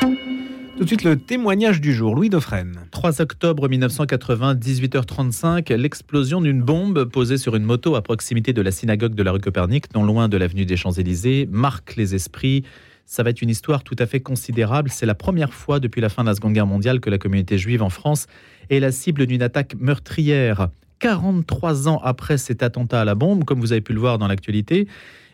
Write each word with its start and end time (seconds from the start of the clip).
Tout 0.00 0.84
de 0.84 0.86
suite, 0.86 1.04
le 1.04 1.16
témoignage 1.16 1.82
du 1.82 1.92
jour, 1.92 2.14
Louis 2.14 2.30
Dauphren. 2.30 2.86
3 2.90 3.20
octobre 3.20 3.68
1980, 3.68 4.54
18h35, 4.54 5.74
l'explosion 5.74 6.40
d'une 6.40 6.62
bombe 6.62 7.04
posée 7.04 7.36
sur 7.36 7.54
une 7.54 7.64
moto 7.64 7.96
à 7.96 8.02
proximité 8.02 8.54
de 8.54 8.62
la 8.62 8.70
synagogue 8.70 9.14
de 9.14 9.22
la 9.22 9.32
rue 9.32 9.40
Copernic, 9.40 9.94
non 9.94 10.04
loin 10.04 10.28
de 10.28 10.38
l'avenue 10.38 10.64
des 10.64 10.78
Champs-Élysées, 10.78 11.46
marque 11.50 11.96
les 11.96 12.14
esprits. 12.14 12.64
Ça 13.04 13.22
va 13.22 13.28
être 13.28 13.42
une 13.42 13.50
histoire 13.50 13.84
tout 13.84 13.96
à 13.98 14.06
fait 14.06 14.20
considérable. 14.20 14.88
C'est 14.90 15.04
la 15.04 15.14
première 15.14 15.52
fois 15.52 15.80
depuis 15.80 16.00
la 16.00 16.08
fin 16.08 16.22
de 16.22 16.28
la 16.28 16.34
Seconde 16.34 16.54
Guerre 16.54 16.66
mondiale 16.66 17.00
que 17.00 17.10
la 17.10 17.18
communauté 17.18 17.58
juive 17.58 17.82
en 17.82 17.90
France 17.90 18.26
est 18.70 18.80
la 18.80 18.90
cible 18.90 19.26
d'une 19.26 19.42
attaque 19.42 19.74
meurtrière. 19.78 20.68
43 21.00 21.88
ans 21.88 22.00
après 22.02 22.38
cet 22.38 22.62
attentat 22.62 23.02
à 23.02 23.04
la 23.04 23.14
bombe, 23.14 23.44
comme 23.44 23.60
vous 23.60 23.72
avez 23.72 23.80
pu 23.80 23.92
le 23.92 24.00
voir 24.00 24.18
dans 24.18 24.28
l'actualité, 24.28 24.86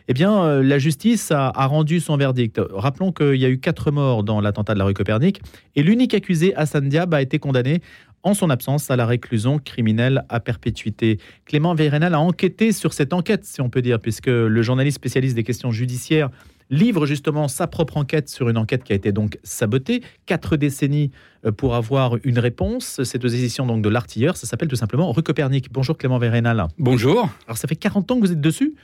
eh 0.07 0.13
bien, 0.13 0.41
euh, 0.41 0.63
la 0.63 0.79
justice 0.79 1.31
a, 1.31 1.51
rendu 1.67 1.99
son 1.99 2.17
verdict. 2.17 2.61
Rappelons 2.71 3.11
qu'il 3.11 3.35
y 3.35 3.45
a 3.45 3.49
eu 3.49 3.59
quatre 3.59 3.91
morts 3.91 4.23
dans 4.23 4.39
l'attentat 4.39 4.73
de 4.73 4.79
la 4.79 4.85
rue 4.85 4.93
Copernic 4.93 5.41
et 5.75 5.83
l'unique 5.83 6.13
accusé, 6.13 6.55
Hassan 6.55 6.87
Diab, 6.87 7.13
a 7.13 7.21
été 7.21 7.39
condamné 7.39 7.81
en 8.23 8.33
son 8.33 8.49
absence 8.49 8.89
à 8.89 8.95
la 8.95 9.05
réclusion 9.05 9.59
criminelle 9.59 10.23
à 10.29 10.39
perpétuité. 10.39 11.19
Clément 11.45 11.75
Vérenal 11.75 12.13
a 12.13 12.19
enquêté 12.19 12.71
sur 12.71 12.93
cette 12.93 13.13
enquête, 13.13 13.45
si 13.45 13.61
on 13.61 13.69
peut 13.69 13.81
dire, 13.81 13.99
puisque 13.99 14.27
le 14.27 14.61
journaliste 14.61 14.95
spécialiste 14.95 15.35
des 15.35 15.43
questions 15.43 15.71
judiciaires 15.71 16.29
livre 16.69 17.05
justement 17.05 17.47
sa 17.47 17.67
propre 17.67 17.97
enquête 17.97 18.29
sur 18.29 18.49
une 18.49 18.57
enquête 18.57 18.83
qui 18.83 18.93
a 18.93 18.95
été 18.95 19.11
donc 19.11 19.37
sabotée. 19.43 20.03
Quatre 20.25 20.57
décennies 20.57 21.11
euh, 21.45 21.51
pour 21.51 21.75
avoir 21.75 22.15
une 22.23 22.39
réponse. 22.39 23.01
C'est 23.03 23.23
aux 23.23 23.29
éditions 23.29 23.65
donc 23.65 23.81
de 23.81 23.89
l'artilleur. 23.89 24.37
Ça 24.37 24.47
s'appelle 24.47 24.67
tout 24.67 24.75
simplement 24.75 25.11
Rue 25.11 25.23
Copernic. 25.23 25.71
Bonjour 25.71 25.97
Clément 25.97 26.17
Vérénal. 26.17 26.67
Bonjour. 26.77 27.29
Alors 27.45 27.57
ça 27.57 27.67
fait 27.67 27.75
40 27.75 28.11
ans 28.11 28.15
que 28.15 28.21
vous 28.21 28.31
êtes 28.31 28.41
dessus? 28.41 28.75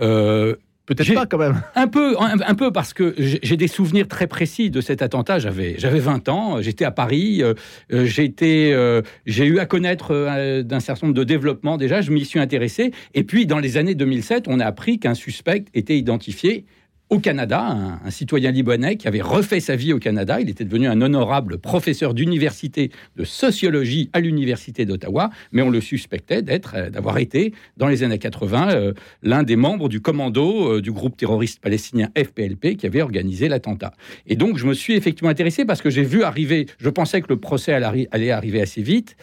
Euh, 0.00 0.54
Peut-être 0.86 1.14
pas 1.14 1.26
quand 1.26 1.38
même. 1.38 1.62
Un 1.76 1.86
peu, 1.86 2.16
un, 2.18 2.54
peu 2.56 2.72
parce 2.72 2.92
que 2.92 3.14
j'ai 3.16 3.56
des 3.56 3.68
souvenirs 3.68 4.08
très 4.08 4.26
précis 4.26 4.70
de 4.70 4.80
cet 4.80 5.02
attentat. 5.02 5.38
J'avais, 5.38 5.76
j'avais 5.78 6.00
20 6.00 6.28
ans, 6.28 6.60
j'étais 6.60 6.84
à 6.84 6.90
Paris, 6.90 7.44
euh, 7.44 7.54
j'ai 7.90 8.24
été, 8.24 8.76
j'ai 9.24 9.46
eu 9.46 9.60
à 9.60 9.66
connaître 9.66 10.62
d'un 10.62 10.80
certain 10.80 11.06
nombre 11.06 11.16
de 11.16 11.22
développements 11.22 11.76
déjà. 11.76 12.00
Je 12.00 12.10
m'y 12.10 12.24
suis 12.24 12.40
intéressé. 12.40 12.90
Et 13.14 13.22
puis 13.22 13.46
dans 13.46 13.60
les 13.60 13.76
années 13.76 13.94
2007, 13.94 14.46
on 14.48 14.58
a 14.58 14.64
appris 14.66 14.98
qu'un 14.98 15.14
suspect 15.14 15.64
était 15.74 15.96
identifié 15.96 16.64
au 17.10 17.18
Canada, 17.18 17.76
un, 18.04 18.10
citoyen 18.10 18.52
libanais 18.52 18.96
qui 18.96 19.08
avait 19.08 19.20
refait 19.20 19.58
sa 19.58 19.74
vie 19.74 19.92
au 19.92 19.98
Canada. 19.98 20.40
Il 20.40 20.48
était 20.48 20.64
devenu 20.64 20.86
un 20.86 21.00
honorable 21.02 21.58
professeur 21.58 22.14
d'université 22.14 22.90
de 23.16 23.24
sociologie 23.24 24.10
à 24.12 24.20
l'université 24.20 24.86
d'Ottawa, 24.86 25.30
mais 25.50 25.60
on 25.62 25.70
le 25.70 25.80
suspectait 25.80 26.40
d'être, 26.40 26.74
euh, 26.76 26.88
d'avoir 26.88 27.18
été 27.18 27.52
dans 27.76 27.88
les 27.88 28.04
années 28.04 28.18
80 28.18 28.70
euh, 28.70 28.92
l'un 29.22 29.42
des 29.42 29.56
membres 29.56 29.88
du 29.88 30.00
commando 30.00 30.76
euh, 30.76 30.80
du 30.80 30.92
groupe 30.92 31.16
terroriste 31.16 31.60
palestinien 31.60 32.10
FPLP 32.16 32.76
qui 32.76 32.86
avait 32.86 33.02
organisé 33.02 33.48
l'attentat. 33.48 33.92
Et 34.28 34.36
donc 34.36 34.56
je 34.56 34.66
me 34.66 34.72
suis 34.72 34.94
effectivement 34.94 35.30
intéressé 35.30 35.64
parce 35.64 35.82
que 35.82 35.90
j'ai 35.90 36.04
vu 36.04 36.22
arriver. 36.22 36.66
Je 36.78 36.90
pensais 36.90 37.20
que 37.20 37.28
le 37.28 37.38
procès 37.38 37.72
allait 37.72 38.30
arriver 38.30 38.60
assez 38.60 38.82
vite. 38.82 39.16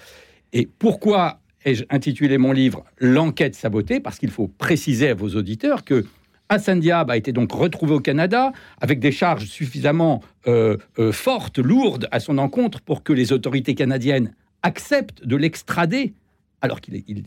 Et 0.52 0.68
pourquoi 0.80 1.40
ai-je 1.64 1.86
intitulé 1.90 2.38
mon 2.38 2.52
livre 2.52 2.84
L'enquête 3.00 3.56
sabotée 3.56 4.02
Parce 4.02 4.20
qu'il 4.20 4.32
faut 4.32 4.48
préciser 4.48 5.10
à 5.10 5.14
vos 5.14 5.30
auditeurs 5.30 5.86
que 5.86 6.06
Hassan 6.50 6.80
Diab 6.80 7.12
a 7.12 7.18
été 7.18 7.32
donc 7.32 7.52
retrouvé 7.52 7.94
au 7.94 8.00
Canada 8.00 8.52
avec 8.80 9.00
des 9.00 9.12
charges 9.12 9.46
suffisamment 9.46 10.24
euh, 10.48 10.78
euh, 11.00 11.12
fortes, 11.12 11.60
lourdes 11.60 12.08
à 12.12 12.20
son 12.20 12.38
encontre 12.38 12.82
pour 12.82 13.04
que 13.04 13.14
les 13.14 13.34
autorités 13.34 13.76
canadiennes 13.76 14.34
acceptent 14.64 15.26
de 15.26 15.36
l'extrader 15.36 16.14
alors 16.62 16.82
qu'il 16.82 17.24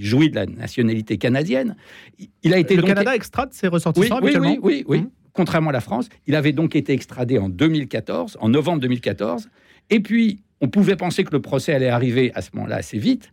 jouit 0.00 0.30
de 0.30 0.34
la 0.34 0.46
nationalité 0.46 1.16
canadienne. 1.16 1.76
Il 2.42 2.52
a 2.52 2.58
été 2.58 2.74
le 2.76 2.82
Canada 2.82 3.14
extrade 3.14 3.52
ses 3.52 3.68
ressortissants 3.68 4.18
oui, 4.22 4.34
oui, 4.36 4.58
oui, 4.60 4.84
oui, 4.88 5.00
mmh. 5.02 5.10
contrairement 5.32 5.70
à 5.70 5.72
la 5.72 5.80
France. 5.80 6.08
Il 6.26 6.34
avait 6.34 6.52
donc 6.52 6.74
été 6.74 6.92
extradé 6.92 7.38
en 7.38 7.48
2014, 7.48 8.38
en 8.40 8.48
novembre 8.48 8.80
2014. 8.80 9.48
Et 9.90 10.00
puis, 10.00 10.40
on 10.60 10.68
pouvait 10.68 10.96
penser 10.96 11.22
que 11.22 11.32
le 11.32 11.40
procès 11.40 11.72
allait 11.72 11.88
arriver 11.88 12.32
à 12.34 12.42
ce 12.42 12.50
moment-là 12.54 12.76
assez 12.76 12.98
vite. 12.98 13.32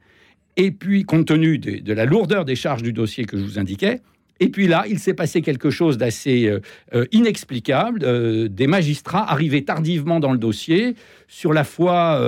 Et 0.55 0.71
puis, 0.71 1.03
compte 1.03 1.25
tenu 1.25 1.57
de 1.57 1.94
la 1.94 2.05
lourdeur 2.05 2.45
des 2.45 2.55
charges 2.55 2.83
du 2.83 2.94
dossier 2.94 3.25
que 3.25 3.38
je 3.38 3.44
vous 3.44 3.57
indiquais, 3.57 4.01
et 4.39 4.50
puis 4.50 4.67
là, 4.67 4.85
il 4.88 5.00
s'est 5.00 5.13
passé 5.13 5.41
quelque 5.41 5.69
chose 5.69 5.97
d'assez 5.97 6.47
euh, 6.47 6.59
euh, 6.94 7.05
inexplicable. 7.11 8.01
Euh, 8.03 8.47
des 8.47 8.67
magistrats 8.67 9.29
arrivés 9.29 9.66
tardivement 9.66 10.19
dans 10.19 10.31
le 10.31 10.38
dossier, 10.38 10.95
sur 11.27 11.53
la 11.53 11.63
foi 11.63 12.19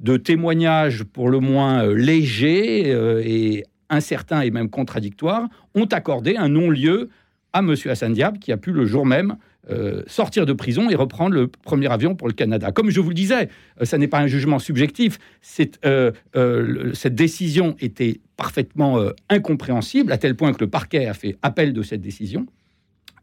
de 0.00 0.16
témoignages 0.16 1.04
pour 1.04 1.28
le 1.28 1.38
moins 1.38 1.86
légers 1.86 2.90
et 3.24 3.64
incertains 3.88 4.40
et 4.40 4.50
même 4.50 4.68
contradictoires, 4.68 5.48
ont 5.74 5.86
accordé 5.86 6.36
un 6.36 6.48
non-lieu 6.48 7.08
à 7.52 7.60
M. 7.60 7.74
Hassan 7.86 8.12
Diab, 8.12 8.38
qui 8.38 8.50
a 8.50 8.56
pu 8.56 8.72
le 8.72 8.84
jour 8.84 9.06
même 9.06 9.36
euh, 9.70 10.02
sortir 10.06 10.46
de 10.46 10.52
prison 10.54 10.88
et 10.88 10.94
reprendre 10.94 11.34
le 11.34 11.46
premier 11.46 11.92
avion 11.92 12.14
pour 12.14 12.26
le 12.26 12.32
Canada. 12.32 12.72
Comme 12.72 12.88
je 12.90 13.00
vous 13.00 13.10
le 13.10 13.14
disais, 13.14 13.50
euh, 13.80 13.84
ça 13.84 13.98
n'est 13.98 14.08
pas 14.08 14.18
un 14.18 14.26
jugement 14.26 14.58
subjectif. 14.58 15.18
Euh, 15.84 16.12
cette 16.94 17.14
décision 17.14 17.76
était 17.80 18.20
parfaitement 18.36 18.98
incompréhensible, 19.28 20.12
à 20.12 20.18
tel 20.18 20.36
point 20.36 20.52
que 20.52 20.60
le 20.60 20.70
parquet 20.70 21.06
a 21.06 21.14
fait 21.14 21.36
appel 21.42 21.72
de 21.72 21.82
cette 21.82 22.00
décision 22.00 22.46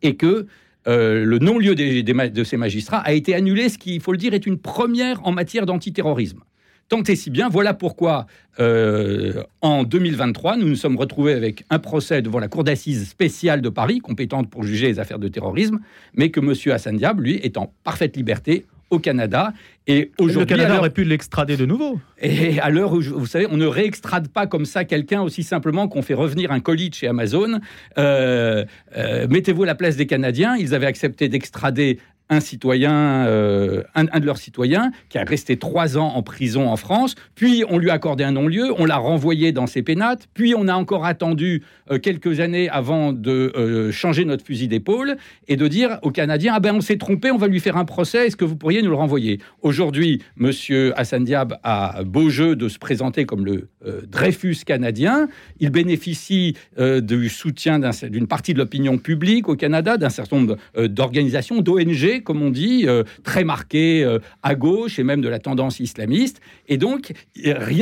et 0.02 0.16
que 0.16 0.46
le 0.86 1.40
non-lieu 1.40 1.74
de 1.74 2.44
ces 2.44 2.58
magistrats 2.58 3.00
a 3.00 3.14
été 3.14 3.34
annulé, 3.34 3.70
ce 3.70 3.78
qui, 3.78 3.96
il 3.96 4.02
faut 4.02 4.12
le 4.12 4.18
dire, 4.18 4.34
est 4.34 4.46
une 4.46 4.60
première 4.60 5.26
en 5.26 5.32
matière 5.32 5.66
d'antiterrorisme. 5.66 6.42
Tant 6.88 7.02
et 7.04 7.16
si 7.16 7.32
bien, 7.32 7.50
voilà 7.50 7.74
pourquoi 7.74 8.28
euh, 8.60 9.44
en 9.62 9.84
2023, 9.84 10.58
nous 10.58 10.68
nous 10.68 10.76
sommes 10.76 10.98
retrouvés 10.98 11.34
avec 11.34 11.64
un 11.72 11.80
procès 11.80 12.22
devant 12.22 12.40
la 12.40 12.48
Cour 12.48 12.64
d'assises 12.64 13.10
spéciale 13.10 13.62
de 13.62 13.70
Paris, 13.70 14.00
compétente 14.00 14.50
pour 14.52 14.64
juger 14.64 14.88
les 14.88 15.00
affaires 15.00 15.20
de 15.20 15.28
terrorisme, 15.28 15.80
mais 16.14 16.30
que 16.30 16.40
M. 16.40 16.54
Hassan 16.74 16.98
Diab, 16.98 17.20
lui, 17.20 17.36
est 17.38 17.58
en 17.58 17.74
parfaite 17.84 18.16
liberté 18.16 18.66
au 18.90 19.00
Canada. 19.00 19.54
Et 19.88 20.12
aujourd'hui, 20.20 20.56
le 20.56 20.62
Canada 20.64 20.80
aurait 20.80 20.90
pu 20.90 21.04
l'extrader 21.04 21.58
de 21.58 21.66
nouveau. 21.66 22.00
Et 22.22 22.60
à 22.60 22.70
l'heure 22.70 22.94
où, 22.94 23.02
vous 23.02 23.26
savez, 23.26 23.48
on 23.50 23.58
ne 23.58 23.66
réextrade 23.66 24.28
pas 24.28 24.48
comme 24.48 24.66
ça 24.66 24.84
quelqu'un 24.84 25.22
aussi 25.22 25.44
simplement 25.44 25.88
qu'on 25.88 26.02
fait 26.02 26.14
revenir 26.14 26.52
un 26.52 26.60
colis 26.60 26.92
chez 26.94 27.08
Amazon. 27.08 27.60
Euh, 27.98 28.66
euh, 28.98 29.28
mettez-vous 29.30 29.64
à 29.64 29.68
la 29.68 29.76
place 29.76 29.96
des 29.96 30.08
Canadiens. 30.08 30.56
Ils 30.56 30.74
avaient 30.74 30.86
accepté 30.86 31.30
d'extrader 31.30 32.00
un 32.30 32.40
citoyen, 32.40 33.26
euh, 33.28 33.84
un, 33.94 34.20
de 34.20 34.26
leurs 34.26 34.38
citoyens, 34.38 34.92
qui 35.10 35.18
a 35.18 35.24
resté 35.24 35.58
trois 35.58 35.98
ans 35.98 36.14
en 36.16 36.24
prison 36.24 36.70
en 36.70 36.76
France, 36.76 37.16
puis 37.36 37.64
on 37.70 37.78
lui 37.78 37.90
a 37.90 37.94
accordé 37.94 38.24
un 38.24 38.32
non-lieu, 38.32 38.74
on 38.78 38.86
l'a 38.86 38.98
renvoyé 38.98 39.52
dans 39.52 39.68
ses 39.68 39.84
pénates, 39.84 40.28
puis 40.34 40.56
on 40.58 40.68
a 40.68 40.74
encore 40.74 41.06
attendu 41.06 41.64
euh, 41.92 42.00
quelques 42.00 42.40
années 42.40 42.68
avant 42.70 43.14
de 43.14 43.54
euh, 43.56 43.92
changer 43.92 44.26
notre 44.26 44.44
fusil 44.44 44.68
d'épaule 44.68 45.18
et 45.48 45.56
de 45.56 45.68
dire 45.68 46.00
aux 46.02 46.12
Canadiens 46.12 46.54
ah 46.56 46.60
ben 46.60 46.76
on 46.76 46.82
s'est 46.82 46.98
trompé, 46.98 47.30
on 47.30 47.38
va 47.38 47.48
lui 47.48 47.60
faire 47.60 47.78
un 47.78 47.86
procès, 47.86 48.28
est-ce 48.28 48.36
que 48.36 48.46
vous 48.46 48.56
pourriez 48.56 48.82
nous 48.82 48.90
le 48.90 48.96
renvoyer? 48.96 49.40
Aujourd'hui, 49.62 50.24
Monsieur 50.36 50.98
Hassan 51.00 51.24
Diab 51.24 51.60
a 51.64 52.04
beau 52.04 52.30
jeu 52.30 52.56
de 52.56 52.70
se 52.70 52.80
présenter 52.80 53.26
comme 53.26 53.46
le 53.46 53.70
Dreyfus 54.08 54.58
canadien. 54.66 55.28
Il 55.60 55.70
bénéficie 55.70 56.56
du 56.78 57.30
soutien 57.30 57.80
d'une 57.80 58.28
partie 58.28 58.54
de 58.54 58.60
l'opinion 58.60 58.98
publique 58.98 59.48
au 59.48 59.56
Canada, 59.56 59.98
d'un 59.98 60.10
certain 60.10 60.38
nombre 60.38 60.58
d'organisations, 60.76 61.62
d'ONG 61.62 62.15
comme 62.22 62.42
on 62.42 62.50
dit, 62.50 62.86
euh, 62.88 63.04
très 63.24 63.44
marqué 63.44 64.04
euh, 64.04 64.20
à 64.44 64.56
gauche 64.56 65.00
et 65.00 65.04
même 65.04 65.22
de 65.22 65.30
la 65.30 65.40
tendance 65.40 65.80
islamiste. 65.80 66.42
Et 66.68 66.78
donc, 66.78 67.14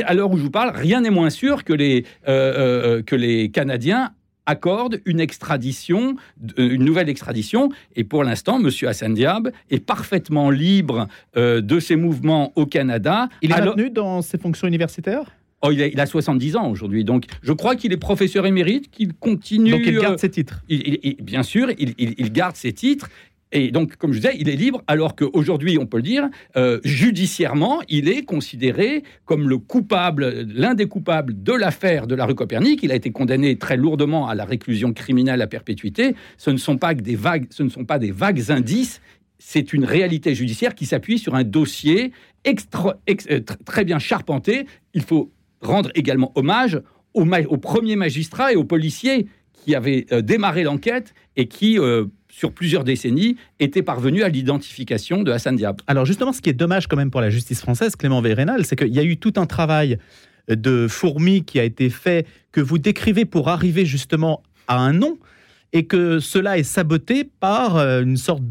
à 0.04 0.14
l'heure 0.14 0.30
où 0.30 0.36
je 0.36 0.42
vous 0.42 0.50
parle, 0.50 0.72
rien 0.74 1.00
n'est 1.00 1.10
moins 1.10 1.30
sûr 1.30 1.64
que 1.64 1.72
les, 1.72 2.04
euh, 2.28 3.02
que 3.02 3.16
les 3.16 3.50
Canadiens 3.50 4.12
accordent 4.46 5.00
une 5.06 5.20
extradition, 5.20 6.16
une 6.58 6.84
nouvelle 6.84 7.08
extradition. 7.08 7.70
Et 7.96 8.04
pour 8.04 8.24
l'instant, 8.24 8.60
M. 8.60 8.68
Hassan 8.86 9.14
Diab 9.14 9.50
est 9.70 9.80
parfaitement 9.80 10.50
libre 10.50 11.08
de 11.34 11.80
ses 11.80 11.96
mouvements 11.96 12.52
au 12.54 12.66
Canada. 12.66 13.30
Il 13.40 13.52
est 13.52 13.58
maintenu 13.58 13.88
dans 13.88 14.20
ses 14.20 14.36
fonctions 14.36 14.68
universitaires? 14.68 15.30
Oh, 15.66 15.70
il, 15.70 15.98
a, 15.98 16.04
70 16.04 16.56
ans 16.56 16.68
aujourd'hui, 16.68 17.04
donc 17.04 17.24
je 17.42 17.52
crois 17.54 17.74
qu'il 17.74 17.90
est 17.94 17.96
professeur 17.96 18.44
émérite, 18.44 18.90
qu'il 18.90 19.14
continue. 19.14 19.70
Donc 19.70 19.80
il 19.86 19.98
garde 19.98 20.18
ses 20.18 20.28
titres. 20.28 20.62
bien 21.22 21.42
sûr, 21.42 21.70
il, 21.78 21.94
il, 21.96 22.32
garde 22.32 22.54
ses 22.54 22.74
titres 22.74 23.08
et 23.54 23.70
donc, 23.70 23.94
comme 23.96 24.12
je 24.12 24.18
disais, 24.18 24.34
il 24.36 24.48
est 24.48 24.56
libre, 24.56 24.82
alors 24.88 25.14
qu'aujourd'hui, 25.14 25.78
on 25.78 25.86
peut 25.86 25.98
le 25.98 26.02
dire, 26.02 26.28
euh, 26.56 26.80
judiciairement, 26.82 27.80
il 27.88 28.08
est 28.08 28.22
considéré 28.22 29.04
comme 29.26 29.48
le 29.48 29.58
coupable, 29.58 30.44
l'un 30.52 30.74
des 30.74 30.86
coupables 30.86 31.40
de 31.40 31.52
l'affaire 31.52 32.08
de 32.08 32.16
la 32.16 32.26
rue 32.26 32.34
Copernic. 32.34 32.82
Il 32.82 32.90
a 32.90 32.96
été 32.96 33.12
condamné 33.12 33.56
très 33.56 33.76
lourdement 33.76 34.26
à 34.26 34.34
la 34.34 34.44
réclusion 34.44 34.92
criminelle 34.92 35.40
à 35.40 35.46
perpétuité. 35.46 36.16
Ce 36.36 36.50
ne 36.50 36.56
sont 36.56 36.78
pas 36.78 36.96
que 36.96 37.00
des 37.00 37.14
vagues, 37.14 37.46
ce 37.50 37.62
ne 37.62 37.68
sont 37.68 37.84
pas 37.84 38.00
des 38.00 38.10
vagues 38.10 38.42
indices. 38.50 39.00
C'est 39.38 39.72
une 39.72 39.84
réalité 39.84 40.34
judiciaire 40.34 40.74
qui 40.74 40.84
s'appuie 40.84 41.20
sur 41.20 41.36
un 41.36 41.44
dossier 41.44 42.10
euh, 42.48 43.40
très 43.64 43.84
bien 43.84 44.00
charpenté. 44.00 44.66
Il 44.94 45.02
faut 45.02 45.30
rendre 45.60 45.90
également 45.94 46.32
hommage 46.34 46.80
aux 47.14 47.56
premiers 47.58 47.94
magistrats 47.94 48.52
et 48.52 48.56
aux 48.56 48.64
policiers 48.64 49.28
qui 49.52 49.76
avaient 49.76 50.06
euh, 50.10 50.22
démarré 50.22 50.64
l'enquête 50.64 51.14
et 51.36 51.46
qui 51.46 51.78
sur 52.36 52.50
plusieurs 52.50 52.82
décennies, 52.82 53.36
était 53.60 53.82
parvenu 53.82 54.24
à 54.24 54.28
l'identification 54.28 55.22
de 55.22 55.30
Hassan 55.30 55.54
Diab. 55.54 55.80
Alors 55.86 56.04
justement, 56.04 56.32
ce 56.32 56.42
qui 56.42 56.50
est 56.50 56.54
dommage 56.54 56.88
quand 56.88 56.96
même 56.96 57.12
pour 57.12 57.20
la 57.20 57.30
justice 57.30 57.60
française, 57.60 57.94
Clément 57.94 58.20
Vérénal, 58.20 58.64
c'est 58.64 58.74
qu'il 58.74 58.92
y 58.92 58.98
a 58.98 59.04
eu 59.04 59.18
tout 59.18 59.34
un 59.36 59.46
travail 59.46 59.98
de 60.48 60.88
fourmi 60.88 61.44
qui 61.44 61.60
a 61.60 61.64
été 61.64 61.90
fait, 61.90 62.26
que 62.50 62.60
vous 62.60 62.78
décrivez 62.78 63.24
pour 63.24 63.50
arriver 63.50 63.86
justement 63.86 64.42
à 64.66 64.78
un 64.78 64.92
nom, 64.92 65.16
et 65.72 65.86
que 65.86 66.18
cela 66.18 66.58
est 66.58 66.64
saboté 66.64 67.22
par 67.22 67.76
euh, 67.76 68.02
une 68.02 68.16
sorte 68.16 68.42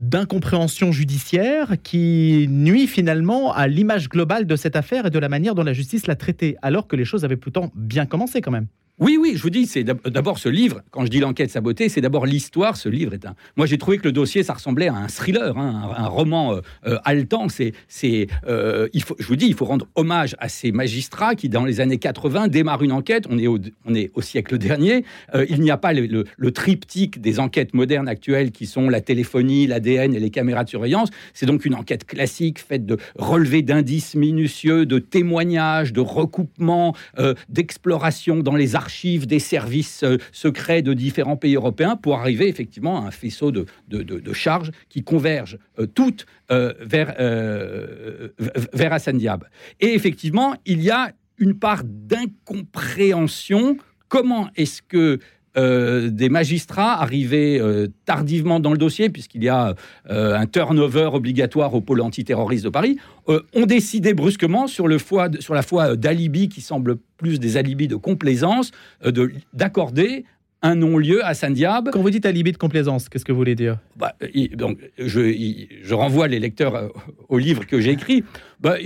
d'incompréhension 0.00 0.92
judiciaire 0.92 1.74
qui 1.82 2.46
nuit 2.48 2.86
finalement 2.86 3.52
à 3.52 3.66
l'image 3.66 4.08
globale 4.08 4.46
de 4.46 4.54
cette 4.54 4.76
affaire 4.76 5.06
et 5.06 5.10
de 5.10 5.18
la 5.18 5.28
manière 5.28 5.56
dont 5.56 5.64
la 5.64 5.72
justice 5.72 6.06
l'a 6.06 6.14
traitée, 6.14 6.56
alors 6.62 6.86
que 6.86 6.94
les 6.94 7.04
choses 7.04 7.24
avaient 7.24 7.36
plutôt 7.36 7.64
bien 7.74 8.06
commencé 8.06 8.40
quand 8.40 8.52
même. 8.52 8.68
Oui, 8.98 9.18
oui, 9.20 9.32
je 9.36 9.42
vous 9.42 9.50
dis, 9.50 9.66
c'est 9.66 9.84
d'abord 9.84 10.38
ce 10.38 10.48
livre. 10.48 10.80
Quand 10.90 11.04
je 11.04 11.10
dis 11.10 11.20
l'enquête 11.20 11.50
sabotée, 11.50 11.90
c'est 11.90 12.00
d'abord 12.00 12.24
l'histoire. 12.24 12.78
Ce 12.78 12.88
livre 12.88 13.12
est 13.12 13.26
un. 13.26 13.34
Moi, 13.54 13.66
j'ai 13.66 13.76
trouvé 13.76 13.98
que 13.98 14.04
le 14.04 14.12
dossier, 14.12 14.42
ça 14.42 14.54
ressemblait 14.54 14.88
à 14.88 14.94
un 14.94 15.08
thriller, 15.08 15.58
hein, 15.58 15.92
un, 15.94 16.08
roman 16.08 16.54
euh, 16.54 16.60
euh, 16.86 16.98
haletant. 17.04 17.48
C'est, 17.50 17.74
euh, 18.48 18.88
je 18.94 19.26
vous 19.26 19.36
dis, 19.36 19.48
il 19.48 19.54
faut 19.54 19.66
rendre 19.66 19.86
hommage 19.96 20.34
à 20.38 20.48
ces 20.48 20.72
magistrats 20.72 21.34
qui, 21.34 21.50
dans 21.50 21.66
les 21.66 21.80
années 21.82 21.98
80, 21.98 22.48
démarrent 22.48 22.84
une 22.84 22.92
enquête. 22.92 23.26
On 23.28 23.38
est 23.38 23.46
au, 23.46 23.58
on 23.84 23.94
est 23.94 24.10
au 24.14 24.22
siècle 24.22 24.56
dernier. 24.56 25.04
il 25.50 25.60
n'y 25.60 25.70
a 25.70 25.76
pas 25.76 25.92
le, 25.92 26.24
le, 26.34 26.50
triptyque 26.50 27.20
des 27.20 27.38
enquêtes 27.38 27.74
modernes 27.74 28.08
actuelles 28.08 28.50
qui 28.50 28.64
sont 28.64 28.88
la 28.88 29.02
téléphonie, 29.02 29.66
l'ADN 29.66 30.14
et 30.14 30.20
les 30.20 30.30
caméras 30.30 30.64
de 30.64 30.70
surveillance. 30.70 31.10
C'est 31.34 31.44
donc 31.44 31.66
une 31.66 31.74
enquête 31.74 32.06
classique 32.06 32.60
faite 32.60 32.86
de 32.86 32.96
relevés 33.16 33.60
d'indices 33.60 34.14
minutieux, 34.14 34.86
de 34.86 34.98
témoignages, 34.98 35.92
de 35.92 36.00
recoupements, 36.00 36.94
d'exploration 37.50 38.38
dans 38.38 38.56
les 38.56 38.74
archives 38.74 38.85
archives 38.86 39.26
des 39.26 39.40
services 39.40 40.04
euh, 40.04 40.16
secrets 40.30 40.82
de 40.82 40.94
différents 40.94 41.36
pays 41.36 41.56
européens 41.56 41.96
pour 41.96 42.14
arriver 42.14 42.46
effectivement 42.48 43.02
à 43.02 43.08
un 43.08 43.10
faisceau 43.10 43.50
de, 43.50 43.66
de, 43.88 44.32
charges 44.32 44.70
qui 44.88 45.02
convergent 45.02 45.58
euh, 45.78 45.86
toutes 45.86 46.26
euh, 46.52 46.72
vers, 46.80 47.14
vers 48.72 48.92
Hassan 48.92 49.18
Diab. 49.18 49.44
Et 49.80 49.94
effectivement, 49.94 50.54
il 50.64 50.80
y 50.82 50.90
a 50.90 51.10
une 51.38 51.58
part 51.58 51.82
d'incompréhension. 51.84 53.76
Comment 54.08 54.48
est-ce 54.54 54.82
que 54.82 55.18
euh, 55.56 56.10
des 56.10 56.28
magistrats 56.28 57.00
arrivés 57.00 57.58
euh, 57.58 57.86
tardivement 58.04 58.60
dans 58.60 58.72
le 58.72 58.78
dossier, 58.78 59.08
puisqu'il 59.08 59.42
y 59.42 59.48
a 59.48 59.74
euh, 60.10 60.36
un 60.36 60.46
turnover 60.46 61.08
obligatoire 61.12 61.72
au 61.74 61.80
pôle 61.80 62.02
antiterroriste 62.02 62.64
de 62.64 62.68
Paris, 62.68 62.98
ont 63.26 63.66
décidé 63.66 64.14
brusquement 64.14 64.66
sur, 64.66 64.86
le 64.86 64.98
sur 65.40 65.54
la 65.54 65.62
foi 65.62 65.96
d'alibi 65.96 66.48
qui 66.48 66.60
semble 66.60 66.96
plus 67.16 67.40
des 67.40 67.56
alibis 67.56 67.88
de 67.88 67.96
complaisance, 67.96 68.70
d'accorder 69.52 70.24
un 70.62 70.76
non-lieu 70.76 71.24
à 71.24 71.34
Saint-Diab. 71.34 71.90
Quand 71.90 72.02
vous 72.02 72.10
dites 72.10 72.26
alibi 72.26 72.52
de 72.52 72.56
complaisance, 72.56 73.08
qu'est-ce 73.08 73.24
que 73.24 73.32
vous 73.32 73.38
voulez 73.38 73.56
dire? 73.56 73.78
Bah, 73.96 74.14
donc, 74.54 74.78
je, 74.98 75.66
je, 75.82 75.94
renvoie 75.94 76.28
les 76.28 76.38
lecteurs 76.38 76.92
au 77.28 77.38
livre 77.38 77.66
que 77.66 77.80
j'ai 77.80 77.90
écrit. 77.90 78.22
Bah, 78.60 78.76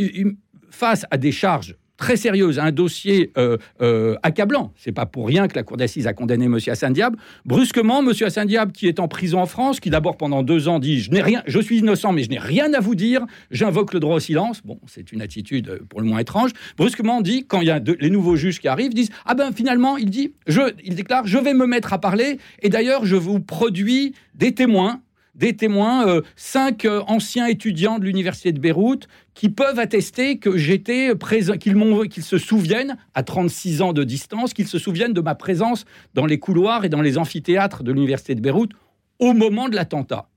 face 0.70 1.05
à 1.11 1.19
des 1.19 1.32
charges 1.32 1.76
très 2.00 2.17
sérieuse, 2.17 2.58
un 2.58 2.73
dossier 2.73 3.31
euh, 3.37 3.58
euh, 3.82 4.17
accablant. 4.23 4.73
C'est 4.75 4.91
pas 4.91 5.06
pour 5.06 5.29
rien 5.29 5.47
que 5.47 5.55
la 5.55 5.62
cour 5.62 5.76
d'assises 5.76 6.06
a 6.06 6.14
condamné 6.14 6.47
M. 6.47 6.58
Hassan 6.67 6.93
Diab. 6.93 7.14
Brusquement, 7.44 8.00
M. 8.00 8.12
Hassan 8.23 8.49
Diab, 8.49 8.73
qui 8.73 8.88
est 8.88 8.99
en 8.99 9.06
prison 9.06 9.38
en 9.38 9.47
France, 9.47 9.79
qui 9.79 9.91
d'abord 9.91 10.17
pendant 10.17 10.43
deux 10.43 10.67
ans 10.67 10.79
dit 10.79 11.00
je 11.00 11.11
n'ai 11.11 11.20
rien, 11.20 11.43
je 11.47 11.61
suis 11.61 11.79
innocent, 11.79 12.12
mais 12.12 12.25
je 12.25 12.31
n'ai 12.31 12.38
rien 12.38 12.73
à 12.73 12.81
vous 12.81 12.94
dire. 12.94 13.26
J'invoque 13.50 13.93
le 13.93 14.00
droit 14.00 14.17
au 14.17 14.20
silence. 14.20 14.62
Bon, 14.64 14.81
c'est 14.87 15.12
une 15.12 15.20
attitude 15.20 15.69
euh, 15.69 15.79
pour 15.88 16.00
le 16.00 16.06
moins 16.06 16.19
étrange. 16.19 16.50
Brusquement, 16.79 17.20
dit 17.20 17.44
quand 17.47 17.61
il 17.61 17.69
y 17.69 17.70
a 17.70 17.79
les 17.79 18.11
nouveaux 18.11 18.37
juges 18.37 18.61
qui 18.61 18.69
arrivent, 18.69 18.94
disent 18.94 19.11
ah 19.26 19.35
ben 19.35 19.53
finalement, 19.53 19.99
il 19.99 20.08
dit 20.08 20.32
je, 20.46 20.62
il 20.82 20.94
déclare 20.94 21.26
je 21.26 21.38
vais 21.38 21.53
me 21.53 21.67
mettre 21.67 21.93
à 21.93 21.99
parler 21.99 22.38
et 22.62 22.70
d'ailleurs 22.70 23.05
je 23.05 23.17
vous 23.17 23.41
produis 23.41 24.14
des 24.35 24.55
témoins 24.55 25.03
des 25.35 25.56
témoins, 25.56 26.06
euh, 26.09 26.23
cinq 26.37 26.85
euh, 26.85 27.03
anciens 27.06 27.47
étudiants 27.47 27.99
de 27.99 28.05
l'université 28.05 28.53
de 28.53 28.61
Beyrouth, 28.61 29.09
qui 29.35 29.49
peuvent 29.49 29.79
attester 29.79 30.38
que 30.38 30.56
j'étais 30.56 31.15
présent, 31.15 31.56
qu'ils 31.56 32.23
se 32.23 32.38
souviennent 32.38 32.97
à 33.15 33.23
36 33.23 33.82
ans 33.82 33.93
de 33.93 34.05
distance, 34.05 34.55
qu'ils 34.55 34.69
se 34.69 34.79
souviennent 34.79 35.12
de 35.12 35.21
ma 35.21 35.35
présence 35.35 35.85
dans 36.15 36.27
les 36.27 36.38
couloirs 36.38 36.85
et 36.85 36.88
dans 36.88 37.03
les 37.03 37.19
amphithéâtres 37.19 37.82
de 37.82 37.93
l'université 37.93 38.35
de 38.35 38.41
Beyrouth 38.41 38.73
au 39.19 39.32
moment 39.32 39.69
de 39.69 39.77
l'attentat. 39.77 40.30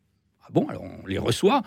Ah 0.46 0.50
bon, 0.52 0.68
alors 0.68 0.84
on 0.84 1.08
les 1.08 1.18
reçoit. 1.18 1.62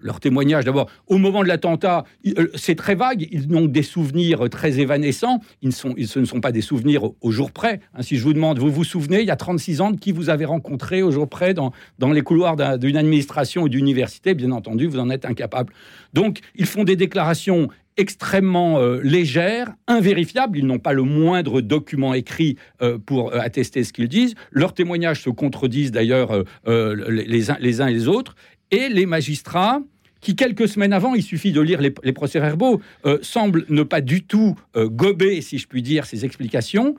Leur 0.00 0.18
témoignage, 0.18 0.64
d'abord, 0.64 0.88
au 1.06 1.18
moment 1.18 1.42
de 1.42 1.48
l'attentat, 1.48 2.04
euh, 2.26 2.48
c'est 2.54 2.76
très 2.76 2.94
vague. 2.94 3.28
Ils 3.30 3.46
n'ont 3.48 3.66
des 3.66 3.82
souvenirs 3.82 4.48
très 4.48 4.80
évanescents. 4.80 5.40
Ils 5.60 5.68
ne, 5.68 5.72
sont, 5.74 5.94
ce 6.02 6.18
ne 6.18 6.24
sont 6.24 6.40
pas 6.40 6.50
des 6.50 6.62
souvenirs 6.62 7.10
au, 7.20 7.30
jour 7.30 7.52
près. 7.52 7.80
Hein, 7.94 8.00
si 8.00 8.16
je 8.16 8.24
vous 8.24 8.32
demande, 8.32 8.58
vous 8.58 8.70
vous 8.70 8.84
souvenez, 8.84 9.20
il 9.20 9.26
y 9.26 9.30
a 9.30 9.36
36 9.36 9.82
ans, 9.82 9.90
de 9.90 9.98
qui 9.98 10.12
vous 10.12 10.30
avez 10.30 10.46
rencontré 10.46 11.02
au 11.02 11.10
jour 11.10 11.28
près 11.28 11.52
dans, 11.52 11.72
dans 11.98 12.10
les 12.10 12.22
couloirs 12.22 12.56
d'une 12.78 12.96
administration 12.96 13.64
ou 13.64 13.68
d'université? 13.68 14.32
Bien 14.32 14.52
entendu, 14.52 14.86
vous 14.86 14.98
en 14.98 15.10
êtes 15.10 15.26
incapable. 15.26 15.74
Donc, 16.14 16.38
ils 16.54 16.66
font 16.66 16.84
des 16.84 16.96
déclarations 16.96 17.68
extrêmement 17.96 18.78
euh, 18.78 19.00
légères, 19.02 19.72
invérifiables. 19.86 20.58
Ils 20.58 20.66
n'ont 20.66 20.78
pas 20.78 20.92
le 20.92 21.02
moindre 21.02 21.60
document 21.60 22.14
écrit 22.14 22.56
euh, 22.80 22.98
pour 22.98 23.32
euh, 23.32 23.38
attester 23.38 23.84
ce 23.84 23.92
qu'ils 23.92 24.08
disent. 24.08 24.34
Leurs 24.50 24.74
témoignages 24.74 25.22
se 25.22 25.30
contredisent 25.30 25.92
d'ailleurs 25.92 26.44
les, 26.66 27.50
uns, 27.50 27.56
les 27.60 27.82
et 27.82 27.86
les 27.86 28.08
autres. 28.08 28.34
Et 28.70 28.88
les 28.88 29.06
magistrats, 29.06 29.80
qui 30.20 30.34
quelques 30.36 30.68
semaines 30.68 30.92
avant, 30.92 31.14
il 31.14 31.22
suffit 31.22 31.52
de 31.52 31.60
lire 31.60 31.80
les, 31.80 31.90
procès-verbaux, 31.90 32.80
semblent 33.20 33.66
ne 33.68 33.82
pas 33.82 34.00
du 34.00 34.22
tout 34.22 34.56
gober, 34.74 35.42
si 35.42 35.58
je 35.58 35.66
puis 35.66 35.82
dire, 35.82 36.06
ces 36.06 36.24
explications, 36.24 36.94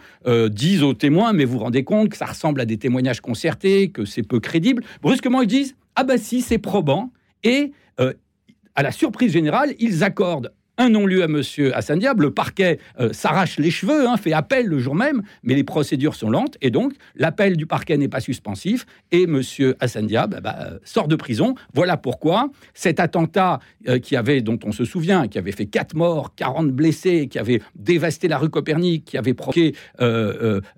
disent 0.49 0.83
aux 0.83 0.93
témoins, 0.93 1.33
mais 1.33 1.45
vous 1.45 1.53
vous 1.53 1.59
rendez 1.59 1.83
compte 1.83 2.09
que 2.09 2.17
ça 2.17 2.25
ressemble 2.25 2.61
à 2.61 2.65
des 2.65 2.77
témoignages 2.77 3.21
concertés, 3.21 3.89
que 3.89 4.05
c'est 4.05 4.23
peu 4.23 4.39
crédible. 4.39 4.83
Brusquement, 5.01 5.41
ils 5.41 5.47
disent, 5.47 5.75
ah 5.95 6.03
bah 6.03 6.17
si, 6.17 6.41
c'est 6.41 6.59
probant. 6.59 7.11
Et 7.43 7.71
à 7.97 8.83
la 8.83 8.91
surprise 8.91 9.31
générale, 9.31 9.73
ils 9.79 10.03
accordent 10.03 10.53
un 10.77 10.89
non-lieu 10.89 11.23
à 11.23 11.27
Monsieur 11.27 11.75
Hassan 11.75 11.99
Diab. 11.99 12.21
Le 12.21 12.31
parquet 12.31 12.79
euh, 12.99 13.13
s'arrache 13.13 13.57
les 13.57 13.71
cheveux, 13.71 14.07
hein, 14.07 14.17
fait 14.17 14.33
appel 14.33 14.65
le 14.65 14.79
jour 14.79 14.95
même, 14.95 15.21
mais 15.43 15.53
les 15.55 15.63
procédures 15.63 16.15
sont 16.15 16.29
lentes 16.29 16.57
et 16.61 16.71
donc 16.71 16.93
l'appel 17.15 17.57
du 17.57 17.65
parquet 17.65 17.97
n'est 17.97 18.07
pas 18.07 18.19
suspensif 18.19 18.85
et 19.11 19.27
Monsieur 19.27 19.75
Hassan 19.79 20.07
Diab 20.07 20.41
bah, 20.41 20.55
euh, 20.59 20.79
sort 20.83 21.07
de 21.07 21.15
prison. 21.15 21.55
Voilà 21.73 21.97
pourquoi 21.97 22.49
cet 22.73 22.99
attentat 22.99 23.59
euh, 23.87 23.99
qui 23.99 24.15
avait, 24.15 24.41
dont 24.41 24.59
on 24.65 24.71
se 24.71 24.85
souvient, 24.85 25.27
qui 25.27 25.37
avait 25.37 25.51
fait 25.51 25.65
4 25.65 25.95
morts, 25.95 26.33
40 26.35 26.71
blessés, 26.71 27.27
qui 27.27 27.39
avait 27.39 27.61
dévasté 27.75 28.27
la 28.27 28.37
rue 28.37 28.49
Copernic, 28.49 29.05
qui 29.05 29.17
avait 29.17 29.33
provoqué 29.33 29.75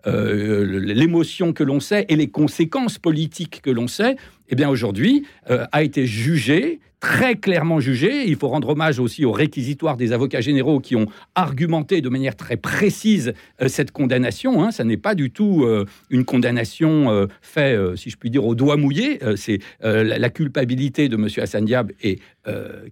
l'émotion 0.05 1.53
que 1.53 1.63
l'on 1.63 1.79
sait 1.79 2.05
et 2.09 2.15
les 2.15 2.27
conséquences 2.27 2.97
politiques 2.97 3.61
que 3.61 3.69
l'on 3.69 3.87
sait, 3.87 4.15
eh 4.49 4.55
bien 4.55 4.69
aujourd'hui 4.69 5.25
a 5.47 5.83
été 5.83 6.05
jugé 6.05 6.79
très 7.05 7.35
clairement 7.35 7.79
jugé. 7.79 8.27
Il 8.27 8.35
faut 8.35 8.47
rendre 8.47 8.69
hommage 8.69 8.99
aussi 8.99 9.25
aux 9.25 9.31
réquisitoires 9.31 9.95
des 9.95 10.11
avocats 10.11 10.41
généraux 10.41 10.79
qui 10.79 10.95
ont 10.95 11.05
argumenté 11.35 12.01
de 12.01 12.09
manière 12.09 12.35
très 12.35 12.57
précise 12.57 13.33
euh, 13.61 13.67
cette 13.67 13.91
condamnation. 13.91 14.63
Hein. 14.63 14.71
Ça 14.71 14.83
n'est 14.83 14.97
pas 14.97 15.13
du 15.13 15.29
tout 15.29 15.63
euh, 15.63 15.85
une 16.09 16.25
condamnation 16.25 17.11
euh, 17.11 17.27
faite, 17.41 17.95
si 17.95 18.09
je 18.09 18.17
puis 18.17 18.31
dire, 18.31 18.43
au 18.43 18.55
doigt 18.55 18.75
mouillé. 18.75 19.19
c'est 19.35 19.59
la, 19.81 20.29
culpabilité 20.29 21.07
de 21.07 21.15
M. 21.15 21.27
Hassan 21.37 21.65
Diab 21.65 21.91
est 22.01 22.19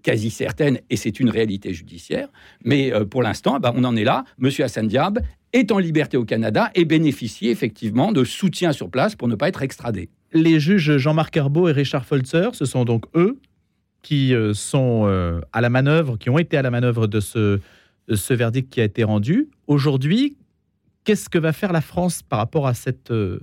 quasi 0.03 0.29
certaine 0.29 0.79
et 0.89 0.95
c'est 0.95 1.19
une 1.19 1.29
réalité 1.29 1.74
judiciaire. 1.74 2.27
Mais 2.63 2.91
pour 3.10 3.24
l'instant, 3.24 3.60
bah, 3.60 3.74
on 3.75 3.83
en 3.83 3.95
est 3.95 4.03
là. 4.03 4.24
M. 4.41 4.50
Hassan 4.60 4.88
Diab 4.88 5.19
est 5.53 5.72
en 5.72 5.79
liberté 5.79 6.17
au 6.17 6.25
Canada 6.25 6.72
et 6.75 6.86
bénéficie 6.86 7.50
effectivement 7.50 8.12
de 8.12 8.24
soutien 8.24 8.72
sur 8.72 8.89
place 8.89 9.15
pour 9.15 9.27
ne 9.27 9.36
pas 9.36 9.48
être 9.48 9.62
extradé. 9.62 10.10
Les 10.33 10.59
juges 10.59 10.97
Jean-Marc 10.97 11.37
Herbeau 11.37 11.69
et 11.69 11.71
Richard 11.71 12.05
Folzer, 12.05 12.55
ce 12.55 12.65
sont 12.65 12.85
donc 12.85 13.05
eux 13.15 13.37
qui 14.01 14.33
euh, 14.33 14.53
sont 14.53 15.03
euh, 15.05 15.39
à 15.53 15.61
la 15.61 15.69
manœuvre, 15.69 16.17
qui 16.17 16.29
ont 16.29 16.39
été 16.39 16.57
à 16.57 16.61
la 16.61 16.71
manœuvre 16.71 17.07
de 17.07 17.19
ce, 17.19 17.59
verdict 18.33 18.71
qui 18.71 18.81
a 18.81 18.83
été 18.83 19.03
rendu. 19.03 19.47
Aujourd'hui, 19.67 20.35
qu'est-ce 21.03 21.29
que 21.29 21.37
va 21.37 21.53
faire 21.53 21.71
la 21.71 21.81
France 21.81 22.23
par 22.23 22.39
rapport 22.39 22.67
à 22.67 22.73
cette, 22.73 23.11
euh, 23.11 23.39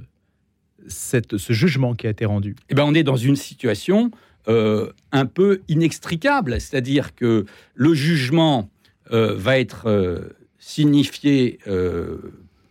ce 0.89 1.53
jugement 1.53 1.95
qui 1.95 2.09
a 2.09 2.11
été 2.11 2.25
rendu? 2.25 2.57
Eh 2.69 2.75
ben, 2.75 2.85
On 2.85 2.95
est 2.95 3.05
dans 3.05 3.17
une 3.17 3.37
situation 3.37 4.11
un 4.47 5.27
peu 5.27 5.61
inextricable, 5.69 6.61
c'est-à-dire 6.61 7.15
que 7.15 7.45
le 7.75 7.95
jugement 7.95 8.69
va 9.11 9.61
être 9.61 10.33
signifié 10.59 11.61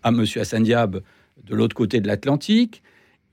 à 0.04 0.10
M. 0.10 0.26
Hassan 0.36 0.64
Diab 0.64 1.02
de 1.46 1.56
l'autre 1.56 1.76
côté 1.76 2.02
de 2.02 2.08
l'Atlantique. 2.08 2.84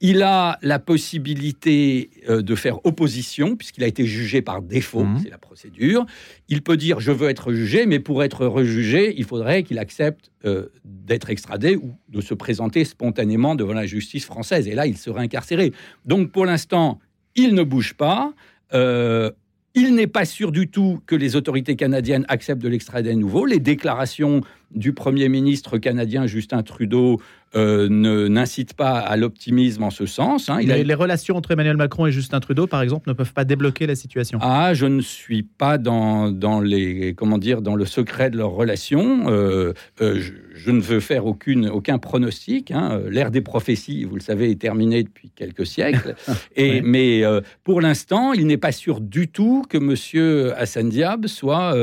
Il 0.00 0.22
a 0.22 0.58
la 0.60 0.78
possibilité 0.78 2.10
euh, 2.28 2.42
de 2.42 2.54
faire 2.54 2.84
opposition, 2.84 3.56
puisqu'il 3.56 3.82
a 3.82 3.86
été 3.86 4.04
jugé 4.04 4.42
par 4.42 4.60
défaut, 4.60 5.04
mmh. 5.04 5.20
c'est 5.22 5.30
la 5.30 5.38
procédure. 5.38 6.04
Il 6.48 6.62
peut 6.62 6.76
dire 6.76 7.00
je 7.00 7.12
veux 7.12 7.30
être 7.30 7.52
jugé, 7.52 7.86
mais 7.86 7.98
pour 7.98 8.22
être 8.22 8.46
rejugé, 8.46 9.14
il 9.16 9.24
faudrait 9.24 9.62
qu'il 9.62 9.78
accepte 9.78 10.30
euh, 10.44 10.66
d'être 10.84 11.30
extradé 11.30 11.76
ou 11.76 11.94
de 12.10 12.20
se 12.20 12.34
présenter 12.34 12.84
spontanément 12.84 13.54
devant 13.54 13.72
la 13.72 13.86
justice 13.86 14.26
française. 14.26 14.68
Et 14.68 14.74
là, 14.74 14.86
il 14.86 14.98
serait 14.98 15.22
incarcéré. 15.22 15.72
Donc 16.04 16.30
pour 16.30 16.44
l'instant, 16.44 17.00
il 17.34 17.54
ne 17.54 17.62
bouge 17.62 17.94
pas. 17.94 18.34
Euh, 18.74 19.30
il 19.74 19.94
n'est 19.94 20.06
pas 20.06 20.24
sûr 20.24 20.52
du 20.52 20.68
tout 20.68 21.00
que 21.06 21.14
les 21.14 21.36
autorités 21.36 21.76
canadiennes 21.76 22.24
acceptent 22.28 22.62
de 22.62 22.68
l'extrader 22.68 23.10
à 23.10 23.14
nouveau. 23.14 23.44
Les 23.44 23.58
déclarations 23.58 24.40
du 24.74 24.92
Premier 24.92 25.28
ministre 25.28 25.78
canadien 25.78 26.26
Justin 26.26 26.62
Trudeau 26.62 27.20
euh, 27.54 27.88
n'incite 28.28 28.74
pas 28.74 28.98
à 28.98 29.16
l'optimisme 29.16 29.84
en 29.84 29.90
ce 29.90 30.04
sens. 30.04 30.50
Hein. 30.50 30.58
Il 30.60 30.68
les, 30.68 30.84
les, 30.84 30.94
relations 30.94 31.36
entre 31.36 31.52
Emmanuel 31.52 31.76
Macron 31.76 32.06
et 32.06 32.12
Justin 32.12 32.40
Trudeau, 32.40 32.66
par 32.66 32.82
exemple, 32.82 33.08
ne 33.08 33.14
peuvent 33.14 33.32
pas 33.32 33.44
débloquer 33.44 33.86
la 33.86 33.94
situation. 33.94 34.38
Ah, 34.42 34.74
je 34.74 34.84
ne 34.84 35.00
suis 35.00 35.42
pas 35.42 35.78
dans, 35.78 36.30
dans 36.30 36.60
les 36.60 37.14
comment 37.14 37.38
dire 37.38 37.62
dans 37.62 37.76
le 37.76 37.86
secret 37.86 38.30
de 38.30 38.36
leurs 38.36 38.50
relations. 38.50 39.30
Euh, 39.30 39.72
euh, 40.02 40.20
je, 40.54 40.70
ne 40.70 40.80
veux 40.80 41.00
faire 41.00 41.24
aucune 41.24 41.68
aucun 41.68 41.98
pronostic. 41.98 42.72
Hein. 42.72 43.00
L'ère 43.08 43.30
des 43.30 43.40
prophéties, 43.40 44.04
vous 44.04 44.16
le 44.16 44.20
savez, 44.20 44.50
est 44.50 44.60
terminée 44.60 45.04
depuis 45.04 45.30
quelques 45.34 45.66
siècles. 45.66 46.14
et 46.56 46.82
mais 46.82 47.22
pour 47.64 47.80
l'instant, 47.80 48.32
il 48.34 48.46
n'est 48.46 48.56
pas 48.58 48.72
sûr 48.72 49.00
du 49.00 49.28
tout 49.28 49.64
que 49.68 49.78
Monsieur 49.78 50.52
Hassan 50.58 50.90
Diab 50.90 51.26
soit 51.26 51.74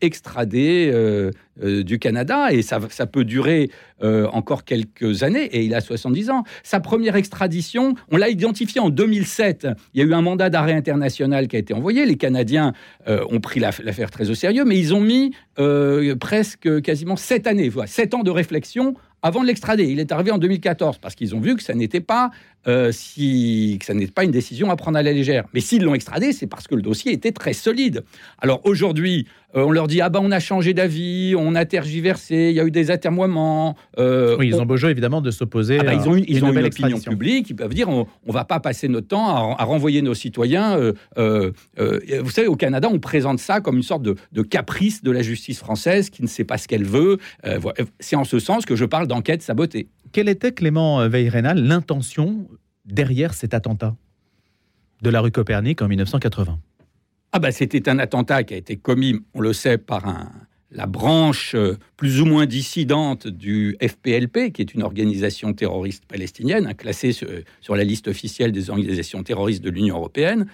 extradé 0.00 0.92
euh, 1.62 1.82
du 1.82 1.98
Canada 1.98 2.52
et 2.52 2.62
ça, 2.62 2.78
peut 3.06 3.24
durer 3.24 3.70
euh, 4.02 4.26
encore 4.32 4.64
quelques 4.64 5.22
années 5.22 5.44
et 5.44 5.64
il 5.64 5.74
a 5.74 5.80
70 5.80 6.30
ans. 6.30 6.44
Sa 6.62 6.80
première 6.80 7.16
extradition, 7.16 7.94
on 8.10 8.16
l'a 8.16 8.28
identifié 8.28 8.80
en 8.80 8.90
2007. 8.90 9.68
Il 9.94 10.00
y 10.00 10.04
a 10.04 10.06
eu 10.06 10.14
un 10.14 10.22
mandat 10.22 10.50
d'arrêt 10.50 10.74
international 10.74 11.48
qui 11.48 11.56
a 11.56 11.58
été 11.58 11.74
envoyé. 11.74 12.06
Les 12.06 12.16
Canadiens 12.16 12.72
euh, 13.08 13.24
ont 13.30 13.40
pris 13.40 13.60
l'affaire 13.60 14.10
très 14.10 14.30
au 14.30 14.34
sérieux, 14.34 14.64
mais 14.64 14.78
ils 14.78 14.94
ont 14.94 15.00
mis 15.00 15.32
presque 16.20 16.82
quasiment 16.82 17.16
sept 17.16 17.48
années, 17.48 17.68
voilà, 17.68 17.88
sept 17.88 18.14
ans 18.14 18.22
de 18.22 18.30
réflexion 18.30 18.94
avant 19.22 19.42
de 19.42 19.46
l'extrader. 19.46 19.84
Il 19.84 20.00
est 20.00 20.12
arrivé 20.12 20.30
en 20.30 20.38
2014 20.38 20.98
parce 20.98 21.14
qu'ils 21.14 21.34
ont 21.34 21.40
vu 21.40 21.56
que 21.56 21.62
ça 21.62 21.74
n'était 21.74 22.00
pas 22.00 22.30
euh, 22.66 22.92
si, 22.92 23.78
que 23.80 23.86
ça 23.86 23.94
n'est 23.94 24.08
pas 24.08 24.24
une 24.24 24.30
décision 24.30 24.70
à 24.70 24.76
prendre 24.76 24.98
à 24.98 25.02
la 25.02 25.12
légère. 25.12 25.44
Mais 25.54 25.60
s'ils 25.60 25.82
l'ont 25.82 25.94
extradé, 25.94 26.32
c'est 26.32 26.46
parce 26.46 26.66
que 26.66 26.74
le 26.74 26.82
dossier 26.82 27.12
était 27.12 27.32
très 27.32 27.52
solide. 27.52 28.04
Alors 28.42 28.60
aujourd'hui, 28.64 29.26
euh, 29.56 29.62
on 29.62 29.70
leur 29.70 29.86
dit 29.86 30.02
ah 30.02 30.10
ben 30.10 30.20
on 30.22 30.30
a 30.30 30.40
changé 30.40 30.74
d'avis, 30.74 31.34
on 31.38 31.54
a 31.54 31.64
tergiversé, 31.64 32.48
il 32.50 32.56
y 32.56 32.60
a 32.60 32.64
eu 32.64 32.70
des 32.70 32.90
atermoiements. 32.90 33.74
Euh, 33.98 34.36
oui, 34.38 34.48
ils 34.48 34.56
ont 34.56 34.66
beau 34.66 34.76
jeu 34.76 34.90
évidemment 34.90 35.22
de 35.22 35.30
s'opposer. 35.30 35.78
Ah 35.80 35.84
ben, 35.84 35.92
ils 35.94 36.08
ont, 36.08 36.14
une, 36.14 36.24
ils 36.28 36.44
ont 36.44 36.52
une 36.52 36.64
opinion 36.64 36.98
publique. 37.00 37.48
Ils 37.48 37.56
peuvent 37.56 37.72
dire 37.72 37.88
on, 37.88 38.06
ne 38.26 38.32
va 38.32 38.44
pas 38.44 38.60
passer 38.60 38.88
notre 38.88 39.08
temps 39.08 39.56
à, 39.56 39.64
renvoyer 39.64 40.02
nos 40.02 40.14
citoyens. 40.14 40.76
vous 41.16 42.30
savez, 42.30 42.48
au 42.48 42.56
Canada, 42.56 42.88
on 42.92 42.98
présente 42.98 43.38
ça 43.38 43.60
comme 43.60 43.76
une 43.76 43.82
sorte 43.82 44.02
de, 44.02 44.16
de, 44.32 44.42
caprice 44.42 45.02
de 45.02 45.10
la 45.10 45.22
justice 45.22 45.58
française 45.58 46.10
qui 46.10 46.22
ne 46.22 46.28
sait 46.28 46.44
pas 46.44 46.58
ce 46.58 46.68
qu'elle 46.68 46.84
veut. 46.84 47.18
c'est 48.00 48.16
en 48.16 48.24
ce 48.24 48.38
sens 48.38 48.66
que 48.66 48.76
je 48.76 48.84
parle 48.84 49.06
d'enquête 49.08 49.42
sabotée. 49.42 49.88
Quelle 50.12 50.28
était, 50.28 50.52
Clément 50.52 51.08
Veillerenal, 51.08 51.62
l'intention 51.62 52.48
derrière 52.84 53.34
cet 53.34 53.54
attentat 53.54 53.96
de 55.02 55.10
la 55.10 55.20
rue 55.20 55.30
Copernic 55.30 55.82
en 55.82 55.88
1980 55.88 56.58
Ah 57.32 57.38
bah 57.38 57.52
c'était 57.52 57.88
un 57.88 57.98
attentat 57.98 58.44
qui 58.44 58.54
a 58.54 58.56
été 58.56 58.76
commis, 58.76 59.20
on 59.34 59.40
le 59.40 59.52
sait, 59.52 59.78
par 59.78 60.08
un, 60.08 60.32
la 60.70 60.86
branche 60.86 61.54
euh, 61.54 61.78
plus 61.96 62.20
ou 62.20 62.26
moins 62.26 62.46
dissidente 62.46 63.26
du 63.26 63.76
FPLP, 63.80 64.52
qui 64.52 64.62
est 64.62 64.74
une 64.74 64.82
organisation 64.82 65.52
terroriste 65.52 66.04
palestinienne, 66.06 66.66
hein, 66.66 66.74
classée 66.74 67.12
sur, 67.12 67.76
la 67.76 67.84
liste 67.84 68.08
officielle 68.08 68.52
des 68.52 68.70
organisations 68.70 69.22
terroristes 69.22 69.62
de 69.62 69.70
l'Union 69.70 69.96
européenne. 69.96 70.46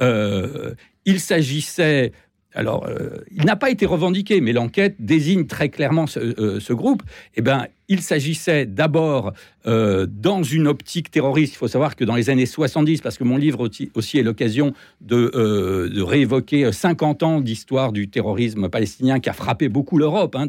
Euh, 0.00 0.74
il 1.04 1.20
s'agissait 1.20 2.12
alors, 2.54 2.86
euh, 2.86 3.18
il 3.30 3.44
n'a 3.44 3.56
pas 3.56 3.70
été 3.70 3.84
revendiqué, 3.84 4.40
mais 4.40 4.52
l'enquête 4.52 4.96
désigne 4.98 5.46
très 5.46 5.68
clairement 5.68 6.06
ce, 6.06 6.72
groupe. 6.72 7.02
Eh 7.36 7.42
ben, 7.42 7.66
il 7.88 8.02
s'agissait 8.02 8.66
d'abord, 8.66 9.32
euh, 9.66 10.06
dans 10.08 10.42
une 10.42 10.66
optique 10.66 11.10
terroriste, 11.10 11.54
il 11.54 11.56
faut 11.56 11.68
savoir 11.68 11.96
que 11.96 12.04
dans 12.04 12.14
les 12.14 12.30
années 12.30 12.46
70, 12.46 13.00
parce 13.00 13.16
que 13.16 13.24
mon 13.24 13.36
livre 13.36 13.68
aussi, 13.94 14.18
est 14.18 14.22
l'occasion 14.22 14.74
de, 15.00 15.30
euh, 15.34 16.04
réévoquer 16.04 16.70
50 16.70 17.22
ans 17.22 17.40
d'histoire 17.40 17.92
du 17.92 18.08
terrorisme 18.08 18.68
palestinien 18.68 19.20
qui 19.20 19.30
a 19.30 19.32
frappé 19.32 19.68
beaucoup 19.68 19.98
l'Europe 19.98 20.36
hein, 20.36 20.46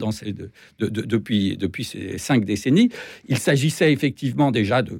depuis, 0.79 1.83
ces 1.83 2.17
cinq 2.17 2.45
décennies, 2.45 2.89
il 3.27 3.37
s'agissait 3.37 3.93
effectivement 3.93 4.51
déjà 4.51 4.81
de, 4.81 4.99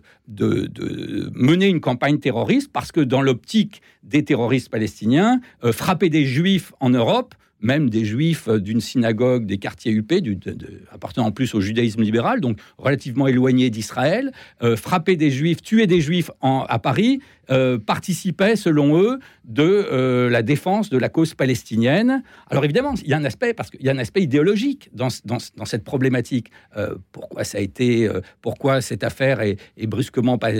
mener 1.33 1.67
une 1.67 1.81
campagne 1.81 2.19
terroriste, 2.19 2.71
parce 2.71 2.91
que 2.91 3.01
dans 3.01 3.21
l'optique 3.21 3.81
des 4.03 4.23
terroristes 4.23 4.69
palestiniens, 4.69 5.41
euh, 5.63 5.71
frapper 5.71 6.09
des 6.09 6.25
juifs 6.25 6.73
en 6.79 6.89
Europe, 6.89 7.35
même 7.61 7.89
des 7.89 8.05
juifs 8.05 8.47
euh, 8.47 8.59
d'une 8.59 8.81
synagogue 8.81 9.45
des 9.45 9.57
quartiers 9.57 9.91
UP, 9.91 10.11
appartenant 10.91 11.27
en 11.27 11.31
plus 11.31 11.53
au 11.55 11.61
judaïsme 11.61 12.01
libéral, 12.01 12.41
donc 12.41 12.59
relativement 12.77 13.27
éloigné 13.27 13.69
d'Israël, 13.69 14.31
euh, 14.63 14.75
frapper 14.75 15.15
des 15.15 15.31
juifs, 15.31 15.61
tuer 15.61 15.87
des 15.87 16.01
juifs 16.01 16.31
à 16.41 16.79
Paris, 16.79 17.19
euh, 17.49 17.77
participait, 17.77 18.55
selon 18.55 19.01
eux, 19.01 19.19
de 19.45 20.29
la 20.29 20.43
défense 20.43 20.89
de 20.89 20.97
la 20.97 21.09
cause 21.09 21.33
palestinienne. 21.33 22.23
Alors 22.49 22.63
évidemment, 22.63 22.93
il 23.01 23.09
y 23.09 23.13
a 23.13 23.17
un 23.17 23.25
aspect, 23.25 23.53
parce 23.53 23.71
qu'il 23.71 23.81
y 23.81 23.89
a 23.89 23.91
un 23.91 23.97
aspect 23.97 24.21
idéologique 24.21 24.89
dans, 24.93 25.09
cette 25.09 25.83
problématique. 25.83 26.51
pourquoi 27.11 27.43
ça 27.43 27.57
a 27.57 27.61
été, 27.61 28.09
pourquoi 28.41 28.81
cette 28.81 29.03
affaire 29.03 29.41
est, 29.41 29.57
est 29.77 29.87
brusquement 29.87 30.37
pas, 30.37 30.51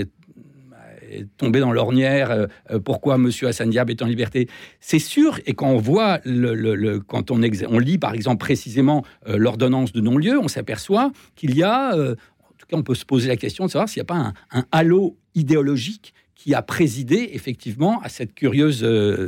tombé 1.36 1.60
dans 1.60 1.72
l'ornière, 1.72 2.30
euh, 2.30 2.46
euh, 2.70 2.78
pourquoi 2.78 3.16
M. 3.16 3.30
Hassan 3.42 3.70
Diab 3.70 3.90
est 3.90 4.02
en 4.02 4.06
liberté. 4.06 4.48
C'est 4.80 4.98
sûr, 4.98 5.38
et 5.46 5.54
quand 5.54 5.68
on 5.68 5.78
voit, 5.78 6.20
le, 6.24 6.98
quand 7.00 7.30
on, 7.30 7.40
on, 7.42 7.78
lit 7.78 7.98
par 7.98 8.14
exemple 8.14 8.38
précisément 8.38 9.04
euh, 9.28 9.36
l'ordonnance 9.36 9.92
de 9.92 10.00
non-lieu, 10.00 10.38
on 10.38 10.48
s'aperçoit 10.48 11.12
qu'il 11.36 11.56
y 11.56 11.62
a, 11.62 11.94
en 11.94 12.14
tout 12.58 12.66
cas 12.68 12.76
on 12.76 12.82
peut 12.82 12.94
se 12.94 13.04
poser 13.04 13.28
la 13.28 13.36
question 13.36 13.66
de 13.66 13.70
savoir 13.70 13.88
s'il 13.88 14.00
n'y 14.00 14.04
a 14.04 14.12
pas 14.12 14.32
un, 14.52 14.64
halo 14.72 15.16
idéologique 15.34 16.14
qui 16.34 16.54
a 16.54 16.62
présidé 16.62 17.30
effectivement 17.34 18.00
à 18.02 18.08
cette 18.08 18.34
curieuse 18.34 18.82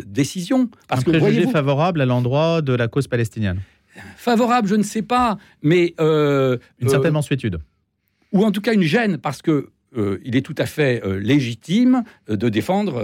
décision. 0.06 0.70
Parce 0.88 1.02
un 1.02 1.04
que 1.04 1.18
préjugé 1.18 1.46
favorable 1.46 2.00
à 2.00 2.06
l'endroit 2.06 2.62
de 2.62 2.72
la 2.72 2.88
cause 2.88 3.06
palestinienne 3.06 3.60
Favorable, 4.16 4.68
je 4.68 4.74
ne 4.74 4.82
sais 4.82 5.02
pas, 5.02 5.36
mais... 5.62 5.94
une 5.98 6.88
certaine 6.88 7.12
mansuétude. 7.12 7.58
Ou 8.32 8.44
en 8.44 8.50
tout 8.50 8.62
cas 8.62 8.72
une 8.72 8.82
gêne, 8.82 9.18
parce 9.18 9.42
que 9.42 9.68
euh, 9.96 10.18
il 10.24 10.36
est 10.36 10.42
tout 10.42 10.54
à 10.56 10.66
fait 10.66 11.02
euh, 11.04 11.18
légitime 11.18 12.02
euh, 12.30 12.36
de 12.36 12.48
défendre 12.48 13.02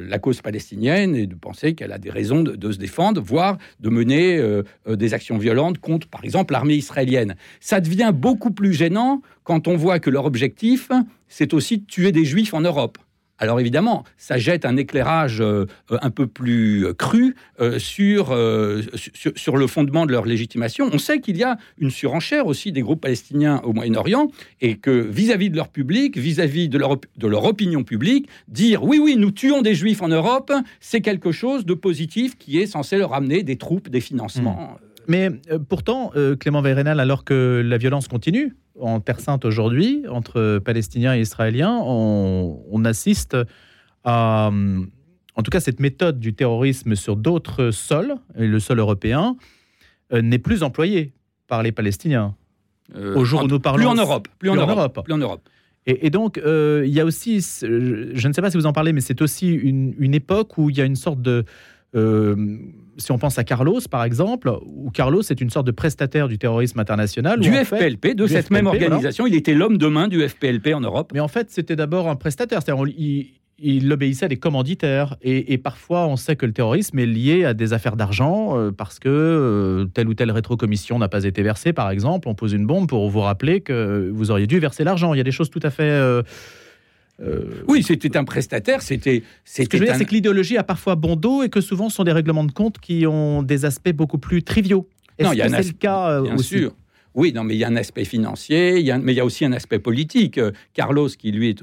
la 0.00 0.18
cause 0.18 0.40
palestinienne 0.40 1.14
et 1.14 1.26
de 1.26 1.34
penser 1.34 1.74
qu'elle 1.74 1.92
a 1.92 1.98
des 1.98 2.10
raisons 2.10 2.42
de, 2.42 2.72
se 2.72 2.78
défendre, 2.78 3.20
voire 3.20 3.58
de 3.80 3.88
mener 3.88 4.40
des 4.86 5.14
actions 5.14 5.38
violentes 5.38 5.78
contre, 5.78 6.06
par 6.08 6.24
exemple, 6.24 6.52
l'armée 6.52 6.74
israélienne. 6.74 7.36
Ça 7.60 7.80
devient 7.80 8.12
beaucoup 8.14 8.50
plus 8.50 8.72
gênant 8.72 9.22
quand 9.44 9.68
on 9.68 9.76
voit 9.76 9.98
que 9.98 10.10
leur 10.10 10.24
objectif, 10.24 10.90
c'est 11.28 11.54
aussi 11.54 11.78
de 11.78 11.86
tuer 11.86 12.12
des 12.12 12.24
juifs 12.24 12.54
en 12.54 12.60
Europe. 12.60 12.98
Alors 13.40 13.58
évidemment, 13.58 14.04
ça 14.18 14.36
jette 14.36 14.66
un 14.66 14.76
éclairage 14.76 15.40
euh, 15.40 15.66
un 15.90 16.10
peu 16.10 16.26
plus 16.26 16.84
euh, 16.84 16.92
cru 16.92 17.34
euh, 17.60 17.78
sur, 17.78 18.36
sur, 19.34 19.56
le 19.56 19.66
fondement 19.66 20.04
de 20.04 20.12
leur 20.12 20.26
légitimation. 20.26 20.90
On 20.92 20.98
sait 20.98 21.20
qu'il 21.20 21.38
y 21.38 21.42
a 21.42 21.56
une 21.78 21.90
surenchère 21.90 22.46
aussi 22.46 22.70
des 22.70 22.82
groupes 22.82 23.00
palestiniens 23.00 23.60
au 23.64 23.72
Moyen-Orient 23.72 24.30
et 24.60 24.76
que 24.76 24.90
vis-à-vis 24.90 25.48
de 25.48 25.56
leur 25.56 25.68
public, 25.68 26.18
vis-à-vis 26.18 26.68
de, 26.68 26.76
leur, 26.76 26.98
de 27.16 27.26
leur 27.26 27.44
opinion 27.44 27.82
publique, 27.82 28.28
dire 28.48 28.84
oui, 28.84 28.98
oui, 29.02 29.16
nous 29.16 29.30
tuons 29.30 29.62
des 29.62 29.74
juifs 29.74 30.02
en 30.02 30.08
Europe, 30.08 30.52
c'est 30.80 31.00
quelque 31.00 31.32
chose 31.32 31.64
de 31.64 31.74
positif 31.74 32.36
qui 32.36 32.58
est 32.58 32.66
censé 32.66 32.98
leur 32.98 33.14
amener 33.14 33.42
des 33.42 33.56
troupes, 33.56 33.88
des 33.88 34.00
financements. 34.00 34.76
Hmm. 34.82 34.89
Mais 35.10 35.28
pourtant, 35.68 36.12
Clément 36.38 36.62
Veyrenal, 36.62 37.00
alors 37.00 37.24
que 37.24 37.62
la 37.66 37.78
violence 37.78 38.06
continue, 38.06 38.56
en 38.78 39.00
Terre 39.00 39.18
Sainte 39.18 39.44
aujourd'hui, 39.44 40.04
entre 40.08 40.58
Palestiniens 40.58 41.16
et 41.16 41.20
Israéliens, 41.20 41.80
on, 41.82 42.84
assiste 42.84 43.36
à, 44.04 44.52
en 45.40 45.42
tout 45.42 45.50
cas, 45.50 45.60
cette 45.60 45.80
méthode 45.80 46.20
du 46.20 46.34
terrorisme 46.34 46.94
sur 46.94 47.16
d'autres 47.16 47.70
sols, 47.70 48.14
et 48.36 48.46
le 48.46 48.60
sol 48.60 48.78
européen, 48.78 49.36
euh, 50.12 50.22
n'est 50.22 50.38
plus 50.38 50.62
employée 50.62 51.12
par 51.46 51.62
les 51.62 51.72
Palestiniens. 51.72 52.34
Euh, 52.94 53.14
Au 53.14 53.24
jour 53.24 53.44
où 53.44 53.46
nous 53.46 53.60
parlons. 53.60 53.78
Plus 53.78 53.86
en 53.86 53.94
Europe. 53.94 54.28
Plus, 54.38 54.50
en, 54.50 54.56
Europe, 54.56 55.00
Plus 55.04 55.14
en 55.14 55.18
Europe. 55.18 55.48
Et, 55.86 56.10
donc, 56.10 56.38
euh, 56.38 56.84
il 56.86 56.92
y 56.92 57.00
a 57.00 57.04
aussi, 57.04 57.40
je 57.40 58.28
ne 58.28 58.32
sais 58.32 58.42
pas 58.42 58.50
si 58.50 58.56
vous 58.56 58.66
en 58.66 58.72
parlez, 58.72 58.92
mais 58.92 59.00
c'est 59.00 59.22
aussi 59.22 59.50
une, 59.50 60.14
époque 60.14 60.58
où 60.58 60.70
il 60.70 60.76
y 60.76 60.80
a 60.80 60.84
une 60.84 60.94
sorte 60.94 61.22
de 61.22 61.44
si 63.00 63.12
on 63.12 63.18
pense 63.18 63.38
à 63.38 63.44
Carlos, 63.44 63.80
par 63.90 64.04
exemple, 64.04 64.52
où 64.64 64.90
Carlos 64.90 65.22
est 65.22 65.40
une 65.40 65.50
sorte 65.50 65.66
de 65.66 65.72
prestataire 65.72 66.28
du 66.28 66.38
terrorisme 66.38 66.78
international. 66.78 67.40
Du 67.40 67.52
FPLP, 67.52 68.14
de 68.14 68.26
cette 68.26 68.50
même 68.50 68.66
organisation. 68.66 69.26
Il 69.26 69.34
était 69.34 69.54
l'homme 69.54 69.78
de 69.78 69.86
main 69.86 70.08
du 70.08 70.26
FPLP 70.26 70.74
en 70.74 70.80
Europe. 70.80 71.10
Mais 71.14 71.20
en 71.20 71.28
fait, 71.28 71.50
c'était 71.50 71.76
d'abord 71.76 72.08
un 72.08 72.16
prestataire. 72.16 72.60
C'est-à-dire, 72.62 72.86
il, 73.58 73.92
obéissait 73.92 74.26
à 74.26 74.28
des 74.28 74.36
commanditaires. 74.36 75.16
Et, 75.22 75.58
parfois, 75.58 76.06
on 76.06 76.16
sait 76.16 76.36
que 76.36 76.46
le 76.46 76.52
terrorisme 76.52 76.98
est 76.98 77.06
lié 77.06 77.44
à 77.44 77.54
des 77.54 77.72
affaires 77.72 77.96
d'argent 77.96 78.58
euh, 78.58 78.70
parce 78.70 78.98
que 78.98 79.08
euh, 79.08 79.84
telle 79.86 80.08
ou 80.08 80.14
telle 80.14 80.30
rétrocommission 80.30 80.98
n'a 80.98 81.08
pas 81.08 81.24
été 81.24 81.42
versée, 81.42 81.72
par 81.72 81.90
exemple. 81.90 82.28
On 82.28 82.34
pose 82.34 82.52
une 82.52 82.66
bombe 82.66 82.88
pour 82.88 83.08
vous 83.08 83.20
rappeler 83.20 83.60
que 83.60 84.10
vous 84.12 84.30
auriez 84.30 84.46
dû 84.46 84.58
verser 84.58 84.84
l'argent. 84.84 85.14
Il 85.14 85.18
y 85.18 85.20
a 85.20 85.24
des 85.24 85.32
choses 85.32 85.50
tout 85.50 85.60
à 85.62 85.70
fait. 85.70 85.82
Euh, 85.82 86.22
euh, 87.22 87.64
oui, 87.68 87.82
c'était 87.82 88.16
un 88.16 88.24
prestataire. 88.24 88.82
C'était. 88.82 89.22
Ce 89.44 89.62
que 89.62 89.76
je 89.76 89.82
veux 89.82 89.86
dire, 89.86 89.96
c'est 89.96 90.04
que 90.04 90.14
l'idéologie 90.14 90.56
a 90.56 90.64
parfois 90.64 90.94
bon 90.94 91.16
dos 91.16 91.42
et 91.42 91.48
que 91.48 91.60
souvent 91.60 91.88
ce 91.88 91.96
sont 91.96 92.04
des 92.04 92.12
règlements 92.12 92.44
de 92.44 92.52
compte 92.52 92.78
qui 92.78 93.06
ont 93.06 93.42
des 93.42 93.64
aspects 93.64 93.92
beaucoup 93.92 94.18
plus 94.18 94.42
triviaux. 94.42 94.88
Non, 95.20 95.32
il 95.32 95.38
y 95.38 95.42
a 95.42 95.46
un 95.46 95.48
c'est 95.48 95.68
le 95.68 95.72
cas 95.72 96.10
euh, 96.10 96.22
bien 96.22 96.38
sûr. 96.38 96.72
Oui, 97.14 97.32
non, 97.32 97.42
mais 97.42 97.54
il 97.54 97.58
y 97.58 97.64
a 97.64 97.68
un 97.68 97.76
aspect 97.76 98.04
financier, 98.04 98.72
mais 99.02 99.12
il 99.12 99.16
y 99.16 99.20
a 99.20 99.24
aussi 99.24 99.44
un 99.44 99.52
aspect 99.52 99.80
politique. 99.80 100.38
Euh, 100.38 100.52
Carlos, 100.74 101.08
qui 101.08 101.32
lui 101.32 101.50
est, 101.50 101.62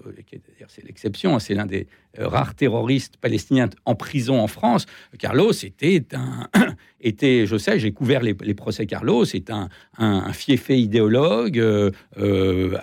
c'est 0.67 0.83
l'exception, 0.83 1.35
hein, 1.35 1.39
c'est 1.39 1.53
l'un 1.53 1.65
des 1.65 1.87
rares 2.17 2.55
terroristes 2.55 3.15
palestiniens 3.17 3.69
en 3.85 3.95
prison 3.95 4.41
en 4.41 4.47
France. 4.47 4.85
Carlos 5.19 5.51
était 5.51 6.03
un, 6.13 6.49
était, 7.01 7.45
je 7.45 7.57
sais, 7.57 7.79
j'ai 7.79 7.91
couvert 7.93 8.21
les, 8.21 8.33
procès 8.53 8.85
Carlos, 8.85 9.23
c'est 9.23 9.49
un, 9.49 9.69
un, 9.97 10.33
fiefé 10.33 10.79
idéologue, 10.79 11.63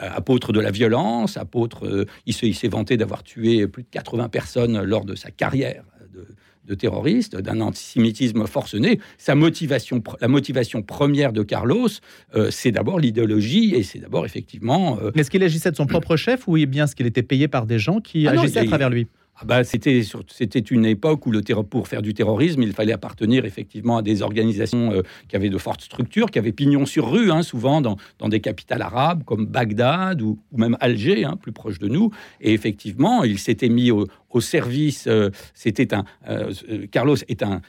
apôtre 0.00 0.52
de 0.52 0.60
la 0.60 0.70
violence, 0.70 1.36
apôtre. 1.36 2.06
il 2.26 2.32
s'est 2.32 2.68
vanté 2.68 2.96
d'avoir 2.96 3.24
tué 3.24 3.66
plus 3.66 3.82
de 3.82 3.88
80 3.90 4.28
personnes 4.28 4.82
lors 4.82 5.04
de 5.04 5.14
sa 5.14 5.30
carrière 5.30 5.84
de 6.66 6.74
terroriste, 6.74 7.36
d'un 7.36 7.60
antisémitisme 7.60 8.46
forcené. 8.46 9.00
Sa 9.18 9.34
motivation, 9.34 10.02
la 10.20 10.28
motivation 10.28 10.82
première 10.82 11.32
de 11.32 11.42
Carlos, 11.42 11.88
euh, 12.34 12.50
c'est 12.50 12.72
d'abord 12.72 12.98
l'idéologie 12.98 13.74
et 13.74 13.82
c'est 13.82 13.98
d'abord 13.98 14.24
effectivement. 14.24 14.98
Euh, 15.02 15.10
Est-ce 15.14 15.30
qu'il 15.30 15.42
agissait 15.42 15.70
de 15.70 15.76
son 15.76 15.86
propre 15.86 16.16
chef 16.16 16.48
ou 16.48 16.54
bien 16.66 16.86
ce 16.86 16.94
qu'il 16.94 17.06
était 17.06 17.22
payé 17.22 17.48
par 17.48 17.66
des 17.66 17.78
gens 17.78 18.00
qui 18.00 18.26
ah 18.26 18.32
agissaient 18.32 18.60
à 18.60 18.64
travers 18.64 18.90
lui? 18.90 19.06
Ah 19.36 19.44
bah, 19.44 19.64
c'était, 19.64 20.02
c'était 20.28 20.60
une 20.60 20.86
époque 20.86 21.26
où 21.26 21.32
le 21.32 21.42
pour 21.64 21.88
faire 21.88 22.02
du 22.02 22.14
terrorisme, 22.14 22.62
il 22.62 22.72
fallait 22.72 22.92
appartenir 22.92 23.44
effectivement 23.44 23.96
à 23.96 24.02
des 24.02 24.22
organisations 24.22 24.92
euh, 24.92 25.02
qui 25.28 25.34
avaient 25.34 25.50
de 25.50 25.58
fortes 25.58 25.82
structures, 25.82 26.30
qui 26.30 26.38
avaient 26.38 26.52
pignon 26.52 26.86
sur 26.86 27.10
rue, 27.10 27.30
hein, 27.32 27.42
souvent 27.42 27.80
dans, 27.80 27.96
des 28.28 28.40
capitales 28.40 28.82
arabes 28.82 29.24
comme 29.24 29.46
Bagdad 29.46 30.22
ou, 30.22 30.38
même 30.56 30.76
Alger, 30.80 31.24
hein, 31.24 31.36
plus 31.40 31.52
proche 31.52 31.78
de 31.80 31.88
nous. 31.88 32.10
Et 32.40 32.52
effectivement, 32.52 33.24
il 33.24 33.38
s'était 33.38 33.68
mis 33.68 33.90
au, 33.90 34.06
service. 34.40 35.06
Euh, 35.06 35.30
c'était 35.54 35.94
un 35.94 36.04
euh, 36.28 36.52
Carlos 36.90 37.16
est 37.28 37.44
un 37.44 37.60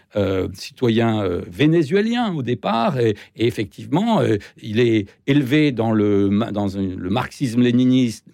citoyen 0.53 1.24
vénézuélien 1.48 2.34
au 2.34 2.41
départ, 2.41 3.00
et, 3.00 3.15
effectivement, 3.36 4.22
il 4.62 4.79
est 4.79 5.07
élevé 5.27 5.72
dans 5.72 5.91
le 5.91 6.29
dans 6.51 6.65
le 6.75 7.10
marxisme-léninisme 7.12 8.31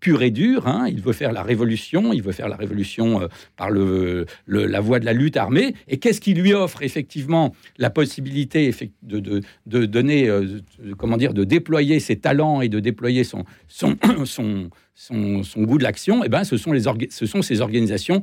pur 0.00 0.22
et 0.22 0.30
dur. 0.30 0.66
Hein. 0.66 0.86
Il 0.88 1.00
veut 1.00 1.12
faire 1.12 1.32
la 1.32 1.42
révolution, 1.42 2.12
il 2.12 2.22
veut 2.22 2.32
faire 2.32 2.48
la 2.48 2.56
révolution 2.56 3.22
euh, 3.22 3.28
par 3.56 3.70
le, 3.70 4.26
la 4.46 4.80
voie 4.80 4.98
de 4.98 5.04
la 5.04 5.12
lutte 5.12 5.36
armée. 5.36 5.74
Et 5.88 5.98
qu'est-ce 5.98 6.20
qui 6.20 6.34
lui 6.34 6.54
offre 6.54 6.82
effectivement 6.82 7.54
la 7.78 7.90
possibilité 7.90 8.74
de, 9.02 9.42
de, 9.66 9.86
donner, 9.86 10.28
euh, 10.28 10.60
comment 10.98 11.16
dire, 11.16 11.34
de 11.34 11.44
déployer 11.44 12.00
ses 12.00 12.16
talents 12.16 12.60
et 12.60 12.68
de 12.68 12.80
déployer 12.80 13.24
son, 13.24 13.44
son, 13.68 13.96
son, 14.24 14.70
son, 14.94 15.62
goût 15.62 15.78
de 15.78 15.84
l'action? 15.84 16.24
Eh 16.24 16.28
ben, 16.28 16.44
ce 16.44 16.56
sont 16.56 16.72
les 16.72 16.82
ce 17.10 17.26
sont 17.26 17.42
ces 17.42 17.60
organisations 17.60 18.22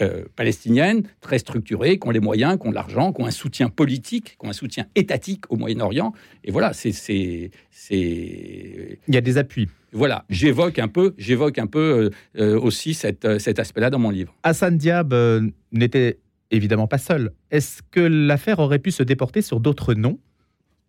euh, 0.00 0.24
palestiniennes 0.34 1.04
très 1.20 1.38
structurées, 1.38 1.98
qui 1.98 2.08
ont 2.08 2.10
les 2.10 2.20
moyens, 2.20 2.58
qui 2.60 2.66
ont 2.66 2.72
l'argent, 2.72 3.12
qui 3.12 3.22
ont 3.22 3.26
un 3.26 3.30
soutien 3.30 3.68
politique, 3.68 4.36
qui 4.38 4.46
ont 4.46 4.50
un 4.50 4.54
soutien 4.54 4.86
étatique 4.96 5.44
au 5.50 5.56
Moyen-Orient. 5.56 6.12
Et 6.42 6.50
voilà, 6.50 6.72
c'est, 6.72 6.90
c'est, 6.90 7.50
Il 7.92 9.14
y 9.14 9.16
a 9.16 9.20
des 9.20 9.38
appuis. 9.38 9.68
Voilà, 9.92 10.24
j'évoque 10.28 10.78
un 10.78 10.88
peu, 10.88 11.14
j'évoque 11.18 11.58
un 11.58 11.68
peu 11.68 12.10
euh, 12.38 12.42
euh, 12.42 12.60
aussi 12.60 12.94
cet 12.94 13.24
aspect-là 13.24 13.90
dans 13.90 14.00
mon 14.00 14.10
livre. 14.10 14.34
Hassan 14.42 14.76
Diab 14.76 15.14
n'était 15.72 16.18
évidemment 16.50 16.88
pas 16.88 16.98
seul. 16.98 17.32
Est-ce 17.50 17.82
que 17.90 18.00
l'affaire 18.00 18.58
aurait 18.58 18.78
pu 18.78 18.90
se 18.90 19.02
déporter 19.02 19.42
sur 19.42 19.60
d'autres 19.60 19.94
noms 19.94 20.18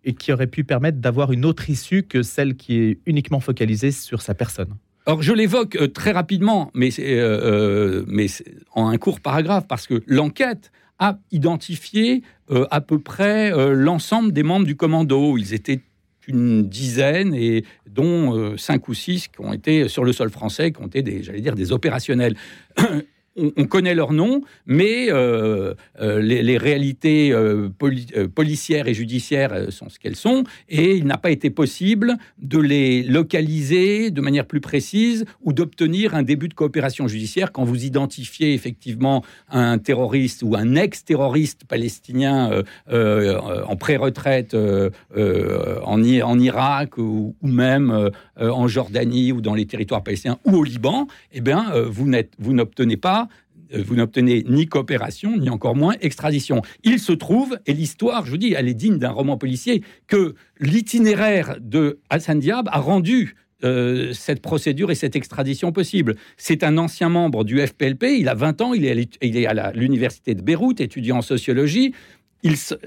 et 0.03 0.13
qui 0.13 0.31
aurait 0.31 0.47
pu 0.47 0.63
permettre 0.63 0.99
d'avoir 0.99 1.31
une 1.31 1.45
autre 1.45 1.69
issue 1.69 2.03
que 2.03 2.23
celle 2.23 2.55
qui 2.55 2.77
est 2.77 2.99
uniquement 3.05 3.39
focalisée 3.39 3.91
sur 3.91 4.21
sa 4.21 4.33
personne? 4.33 4.75
Alors 5.07 5.21
je 5.21 5.31
l'évoque 5.31 5.77
euh, 5.77 5.87
très 5.87 6.11
rapidement, 6.11 6.69
mais, 6.73 6.89
euh, 6.99 8.01
euh, 8.01 8.05
mais 8.07 8.27
en 8.73 8.89
un 8.89 8.97
court 8.97 9.21
paragraphe, 9.21 9.65
parce 9.65 9.87
que 9.87 10.03
l'enquête 10.05 10.71
a 10.99 11.17
identifié 11.31 12.23
à 12.71 12.81
peu 12.81 12.97
près 12.97 13.51
l'ensemble 13.75 14.31
des 14.31 14.41
membres 14.41 14.65
du 14.65 14.75
commando. 14.75 15.37
Ils 15.37 15.53
étaient 15.53 15.81
une 16.27 16.67
dizaine, 16.67 17.35
et 17.35 17.65
dont 17.87 18.57
cinq 18.57 18.87
ou 18.87 18.95
six 18.95 19.27
qui 19.27 19.39
ont 19.41 19.53
été 19.53 19.89
sur 19.89 20.03
le 20.03 20.11
sol 20.11 20.31
français, 20.31 20.71
qui 20.71 20.81
ont 20.81 20.87
été 20.87 21.21
j'allais 21.21 21.41
dire, 21.41 21.53
des 21.53 21.71
opérationnels. 21.71 22.35
On, 23.37 23.65
connaît 23.65 23.95
leur 23.95 24.13
nom, 24.13 24.41
mais 24.65 25.11
euh, 25.11 25.73
euh, 26.01 26.19
les, 26.19 26.57
réalités 26.57 27.31
euh, 27.31 27.69
policières 28.33 28.87
et 28.87 28.93
judiciaires 28.93 29.71
sont 29.71 29.89
ce 29.89 29.99
qu'elles 29.99 30.15
sont, 30.15 30.43
et 30.69 30.95
il 30.95 31.05
n'a 31.05 31.17
pas 31.17 31.31
été 31.31 31.49
possible 31.49 32.17
de 32.39 32.59
les 32.59 33.03
localiser 33.03 34.11
de 34.11 34.21
manière 34.21 34.45
plus 34.45 34.61
précise 34.61 35.25
ou 35.41 35.53
d'obtenir 35.53 36.15
un 36.15 36.23
début 36.23 36.47
de 36.47 36.53
coopération 36.53 37.07
judiciaire 37.07 37.51
quand 37.51 37.63
vous 37.63 37.85
identifiez 37.85 38.53
effectivement 38.53 39.23
un 39.49 39.77
terroriste 39.77 40.43
ou 40.43 40.55
un 40.55 40.75
ex-terroriste 40.75 41.65
palestinien 41.65 42.63
en 42.89 43.75
pré-retraite 43.75 44.55
en, 44.55 46.03
Irak 46.03 46.97
ou, 46.97 47.35
même 47.41 48.11
en 48.39 48.67
Jordanie 48.67 49.31
ou 49.31 49.41
dans 49.41 49.53
les 49.53 49.65
territoires 49.65 50.03
palestiniens 50.03 50.39
ou 50.45 50.57
au 50.57 50.63
Liban, 50.63 51.07
eh 51.33 51.41
bien, 51.41 51.71
vous 51.89 52.53
n'obtenez 52.53 52.97
pas 52.97 53.26
vous 53.73 53.95
n'obtenez 53.95 54.43
ni 54.47 54.67
coopération, 54.67 55.37
ni 55.37 55.49
encore 55.49 55.75
moins 55.75 55.95
extradition. 56.01 56.61
Il 56.83 56.99
se 56.99 57.11
trouve, 57.11 57.57
et 57.65 57.73
l'histoire, 57.73 58.25
je 58.25 58.31
vous 58.31 58.37
dis, 58.37 58.53
elle 58.53 58.67
est 58.67 58.73
digne 58.73 58.97
d'un 58.97 59.11
roman 59.11 59.37
policier, 59.37 59.83
que 60.07 60.35
l'itinéraire 60.59 61.57
de 61.59 61.99
Hassan 62.09 62.39
Diab 62.39 62.69
a 62.71 62.79
rendu 62.79 63.35
euh, 63.63 64.13
cette 64.13 64.41
procédure 64.41 64.91
et 64.91 64.95
cette 64.95 65.15
extradition 65.15 65.71
possible. 65.71 66.15
C'est 66.37 66.63
un 66.63 66.77
ancien 66.77 67.09
membre 67.09 67.43
du 67.43 67.59
FPLP, 67.65 68.19
il 68.19 68.29
a 68.29 68.35
20 68.35 68.61
ans, 68.61 68.73
il 68.73 68.85
est 68.85 69.17
il 69.21 69.35
est 69.35 69.47
à 69.47 69.71
l'université 69.71 70.35
de 70.35 70.41
Beyrouth, 70.41 70.79
étudiant 70.79 71.17
en 71.17 71.21
sociologie. 71.23 71.93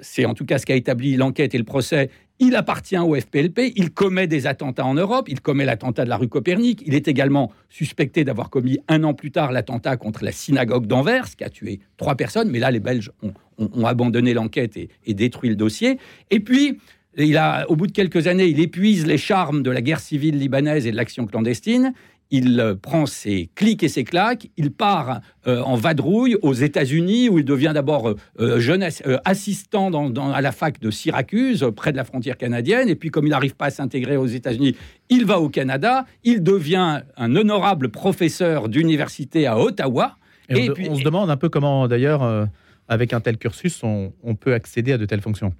C'est 0.00 0.24
en 0.24 0.35
tout 0.35 0.44
cas 0.44 0.59
ce 0.59 0.66
qu'a 0.66 0.76
établi 0.76 1.16
l'enquête 1.16 1.57
et 1.57 1.59
le 1.59 1.64
procès. 1.64 2.11
Il 2.42 2.57
appartient 2.57 2.98
au 2.98 3.14
FPLP, 3.14 3.74
il 3.76 3.90
commet 3.90 4.26
des 4.26 4.46
attentats 4.46 4.87
en 4.87 4.94
Europe, 4.94 5.29
il 5.29 5.42
commet 5.42 5.66
l'attentat 5.66 6.05
de 6.05 6.09
la 6.09 6.16
rue 6.16 6.29
Copernic, 6.29 6.83
il 6.87 6.94
est 6.94 7.07
également 7.07 7.53
suspecté 7.68 8.24
d'avoir 8.24 8.48
commis 8.48 8.79
un 8.88 9.05
an 9.05 9.12
plus 9.12 9.31
tard 9.31 9.53
l'attentat 9.53 9.98
contre 9.98 10.24
la 10.24 10.33
synagogue 10.33 10.87
d'Anvers, 10.87 11.37
qui 11.37 11.44
a 11.44 11.50
tué 11.50 11.81
trois 11.98 12.14
personnes, 12.14 12.50
mais 12.50 12.59
là 12.59 12.70
les 12.70 12.81
Belges 12.81 13.11
ont, 13.22 13.85
abandonné 13.85 14.33
l'enquête 14.33 14.79
et, 14.79 14.88
et, 15.05 15.12
détruit 15.12 15.50
le 15.50 15.57
dossier. 15.57 15.98
Et 16.31 16.40
puis, 16.40 16.79
il 17.18 17.37
a, 17.37 17.68
au 17.68 17.76
bout 17.76 17.87
de 17.87 17.92
quelques 17.92 18.26
années, 18.26 18.46
il 18.46 18.59
épuise 18.59 19.07
les 19.07 19.18
charmes 19.18 19.62
de 19.62 19.70
la 19.70 19.83
guerre 19.83 20.00
civile 20.00 20.38
libanaise 20.38 20.87
et 20.87 20.92
de 20.92 20.96
l'action 20.96 21.26
clandestine, 21.26 21.92
il 22.30 22.60
euh, 22.60 22.74
prend 22.74 23.06
ses 23.06 23.50
clics 23.54 23.82
et 23.82 23.88
ses 23.88 24.04
claques, 24.04 24.48
il 24.56 24.70
part 24.70 25.20
euh, 25.46 25.60
en 25.62 25.74
vadrouille 25.74 26.36
aux 26.42 26.52
États-Unis, 26.52 27.28
où 27.28 27.38
il 27.38 27.44
devient 27.44 27.72
d'abord 27.74 28.14
euh, 28.38 28.60
jeune 28.60 28.86
assistant 29.24 29.90
à 30.32 30.40
la 30.40 30.52
fac 30.52 30.80
de 30.80 30.90
Syracuse, 30.90 31.66
près 31.74 31.92
de 31.92 31.96
la 31.96 32.04
frontière 32.04 32.36
canadienne, 32.36 32.88
et 32.88 32.94
puis 32.94 33.10
comme 33.10 33.26
il 33.26 33.30
n'arrive 33.30 33.54
pas 33.54 33.66
à 33.66 33.70
s'intégrer 33.70 34.16
aux 34.16 34.26
États-Unis, 34.26 34.76
il 35.08 35.24
va 35.24 35.40
au 35.40 35.48
Canada, 35.48 36.06
il 36.24 36.42
devient 36.42 37.02
un 37.16 37.36
honorable 37.36 37.90
professeur 37.90 38.68
d'université 38.68 39.46
à 39.46 39.58
Ottawa. 39.58 40.16
Et, 40.48 40.70
puis, 40.70 40.88
on 40.90 40.96
se 40.96 41.04
demande 41.04 41.30
un 41.30 41.36
peu 41.36 41.48
comment, 41.48 41.86
d'ailleurs, 41.86 42.48
avec 42.88 43.12
un 43.12 43.20
tel 43.20 43.38
cursus, 43.38 43.82
on 43.84 44.34
peut 44.34 44.52
accéder 44.52 44.92
à 44.92 44.98
de 44.98 45.04
telles 45.06 45.20
fonctions. 45.20 45.54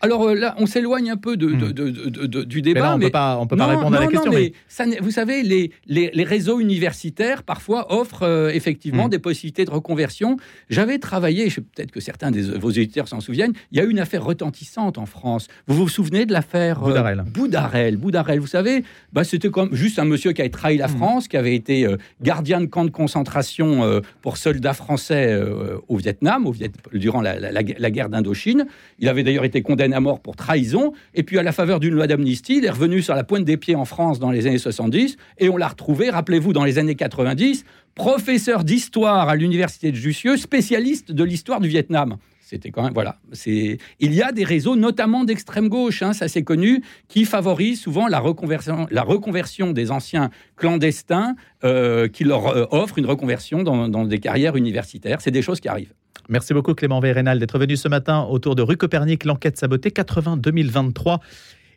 Alors 0.00 0.28
euh, 0.28 0.34
là, 0.34 0.54
on 0.58 0.66
s'éloigne 0.66 1.10
un 1.10 1.16
peu 1.16 1.36
de, 1.36 1.46
hmm. 1.46 2.44
du 2.44 2.62
débat. 2.62 2.80
Mais 2.80 2.86
là, 2.86 2.94
on 2.94 2.98
ne 2.98 3.02
peut 3.04 3.10
pas, 3.10 3.46
peut 3.48 3.56
pas 3.56 3.66
répondre 3.66 3.96
à 3.96 4.00
la 4.00 4.06
question. 4.06 4.30
Mais... 4.32 4.52
Ça, 4.68 4.84
vous 5.00 5.10
savez, 5.10 5.42
les, 5.42 5.72
les, 5.86 6.24
réseaux 6.24 6.60
universitaires, 6.60 7.42
parfois, 7.42 7.92
offrent 7.92 8.22
euh, 8.22 8.50
effectivement 8.50 9.06
hmm. 9.06 9.10
des 9.10 9.18
possibilités 9.18 9.64
de 9.64 9.70
reconversion. 9.70 10.36
J'avais 10.70 10.98
travaillé, 10.98 11.48
peut-être 11.48 11.90
que 11.90 12.00
certains 12.00 12.30
de 12.30 12.40
vos 12.58 12.70
éditeurs 12.70 13.08
s'en 13.08 13.20
souviennent, 13.20 13.52
il 13.72 13.78
y 13.78 13.80
a 13.80 13.84
eu 13.84 13.90
une 13.90 13.98
affaire 13.98 14.24
retentissante 14.24 14.98
en 14.98 15.06
France. 15.06 15.48
Vous 15.66 15.74
vous 15.74 15.88
souvenez 15.88 16.26
de 16.26 16.32
l'affaire 16.32 16.82
euh, 16.82 16.88
Boudarel 16.88 17.24
Boudarel. 17.26 17.96
Boudarel, 17.96 18.38
vous 18.38 18.46
savez, 18.46 18.84
bah, 19.12 19.24
c'était 19.24 19.50
comme 19.50 19.74
juste 19.74 19.98
un 19.98 20.04
monsieur 20.04 20.32
qui 20.32 20.42
avait 20.42 20.50
trahi 20.50 20.76
la 20.76 20.86
hmm. 20.86 20.96
France, 20.96 21.28
qui 21.28 21.36
avait 21.36 21.54
été 21.54 21.86
gardien 22.22 22.60
de 22.60 22.66
camp 22.66 22.84
de 22.84 22.90
concentration 22.90 24.00
pour 24.22 24.36
soldats 24.36 24.74
français 24.74 25.40
au 25.88 25.96
Vietnam, 25.96 26.46
au 26.46 26.52
Viet... 26.52 26.70
durant 26.92 27.20
la, 27.20 27.38
la 27.38 27.90
guerre 27.90 28.08
d'Indochine. 28.08 28.66
Il 28.98 29.08
avait 29.08 29.22
d'ailleurs 29.22 29.44
été 29.44 29.62
condamné 29.62 29.87
à 29.92 30.00
mort 30.00 30.20
pour 30.20 30.36
trahison. 30.36 30.92
Et 31.14 31.22
puis, 31.22 31.38
à 31.38 31.42
la 31.42 31.52
faveur 31.52 31.80
d'une 31.80 31.94
loi 31.94 32.06
d'amnistie, 32.06 32.58
il 32.58 32.64
est 32.64 32.70
revenu 32.70 33.02
sur 33.02 33.14
la 33.14 33.24
pointe 33.24 33.44
des 33.44 33.56
pieds 33.56 33.74
en 33.74 33.84
France 33.84 34.18
dans 34.18 34.30
les 34.30 34.46
années 34.46 34.58
70. 34.58 35.16
Et 35.38 35.48
on 35.48 35.56
l'a 35.56 35.68
retrouvé, 35.68 36.10
rappelez-vous, 36.10 36.52
dans 36.52 36.64
les 36.64 36.78
années 36.78 36.94
90, 36.94 37.64
professeur 37.94 38.64
d'histoire 38.64 39.28
à 39.28 39.36
l'université 39.36 39.90
de 39.90 39.96
Jussieu, 39.96 40.36
spécialiste 40.36 41.12
de 41.12 41.24
l'histoire 41.24 41.60
du 41.60 41.68
Vietnam. 41.68 42.16
C'était 42.48 42.70
quand 42.70 42.82
même 42.82 42.94
voilà. 42.94 43.18
C'est 43.32 43.76
il 44.00 44.14
y 44.14 44.22
a 44.22 44.32
des 44.32 44.44
réseaux, 44.44 44.74
notamment 44.74 45.24
d'extrême 45.24 45.68
gauche, 45.68 46.02
hein, 46.02 46.14
ça 46.14 46.28
c'est 46.28 46.44
connu, 46.44 46.82
qui 47.06 47.26
favorisent 47.26 47.80
souvent 47.80 48.08
la 48.08 48.20
reconversion, 48.20 48.86
la 48.90 49.02
reconversion 49.02 49.72
des 49.72 49.90
anciens 49.90 50.30
clandestins, 50.56 51.36
euh, 51.62 52.08
qui 52.08 52.24
leur 52.24 52.46
euh, 52.46 52.64
offrent 52.70 52.98
une 52.98 53.04
reconversion 53.04 53.62
dans, 53.62 53.90
dans 53.90 54.06
des 54.06 54.18
carrières 54.18 54.56
universitaires. 54.56 55.20
C'est 55.20 55.30
des 55.30 55.42
choses 55.42 55.60
qui 55.60 55.68
arrivent. 55.68 55.92
Merci 56.28 56.52
beaucoup 56.52 56.74
Clément 56.74 57.00
Vérénal 57.00 57.38
d'être 57.38 57.58
venu 57.58 57.76
ce 57.76 57.88
matin 57.88 58.22
autour 58.22 58.54
de 58.54 58.62
rue 58.62 58.76
Copernic, 58.76 59.24
l'enquête 59.24 59.56
sabotée 59.56 59.90
80-2023. 59.90 61.20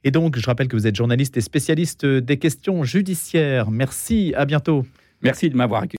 Et 0.03 0.11
donc, 0.11 0.37
je 0.37 0.45
rappelle 0.45 0.67
que 0.67 0.75
vous 0.75 0.87
êtes 0.87 0.95
journaliste 0.95 1.37
et 1.37 1.41
spécialiste 1.41 2.05
des 2.05 2.37
questions 2.37 2.83
judiciaires. 2.83 3.71
Merci, 3.71 4.33
à 4.35 4.45
bientôt. 4.45 4.85
Merci 5.21 5.49
de 5.49 5.55
m'avoir 5.55 5.83
accueilli. 5.83 5.89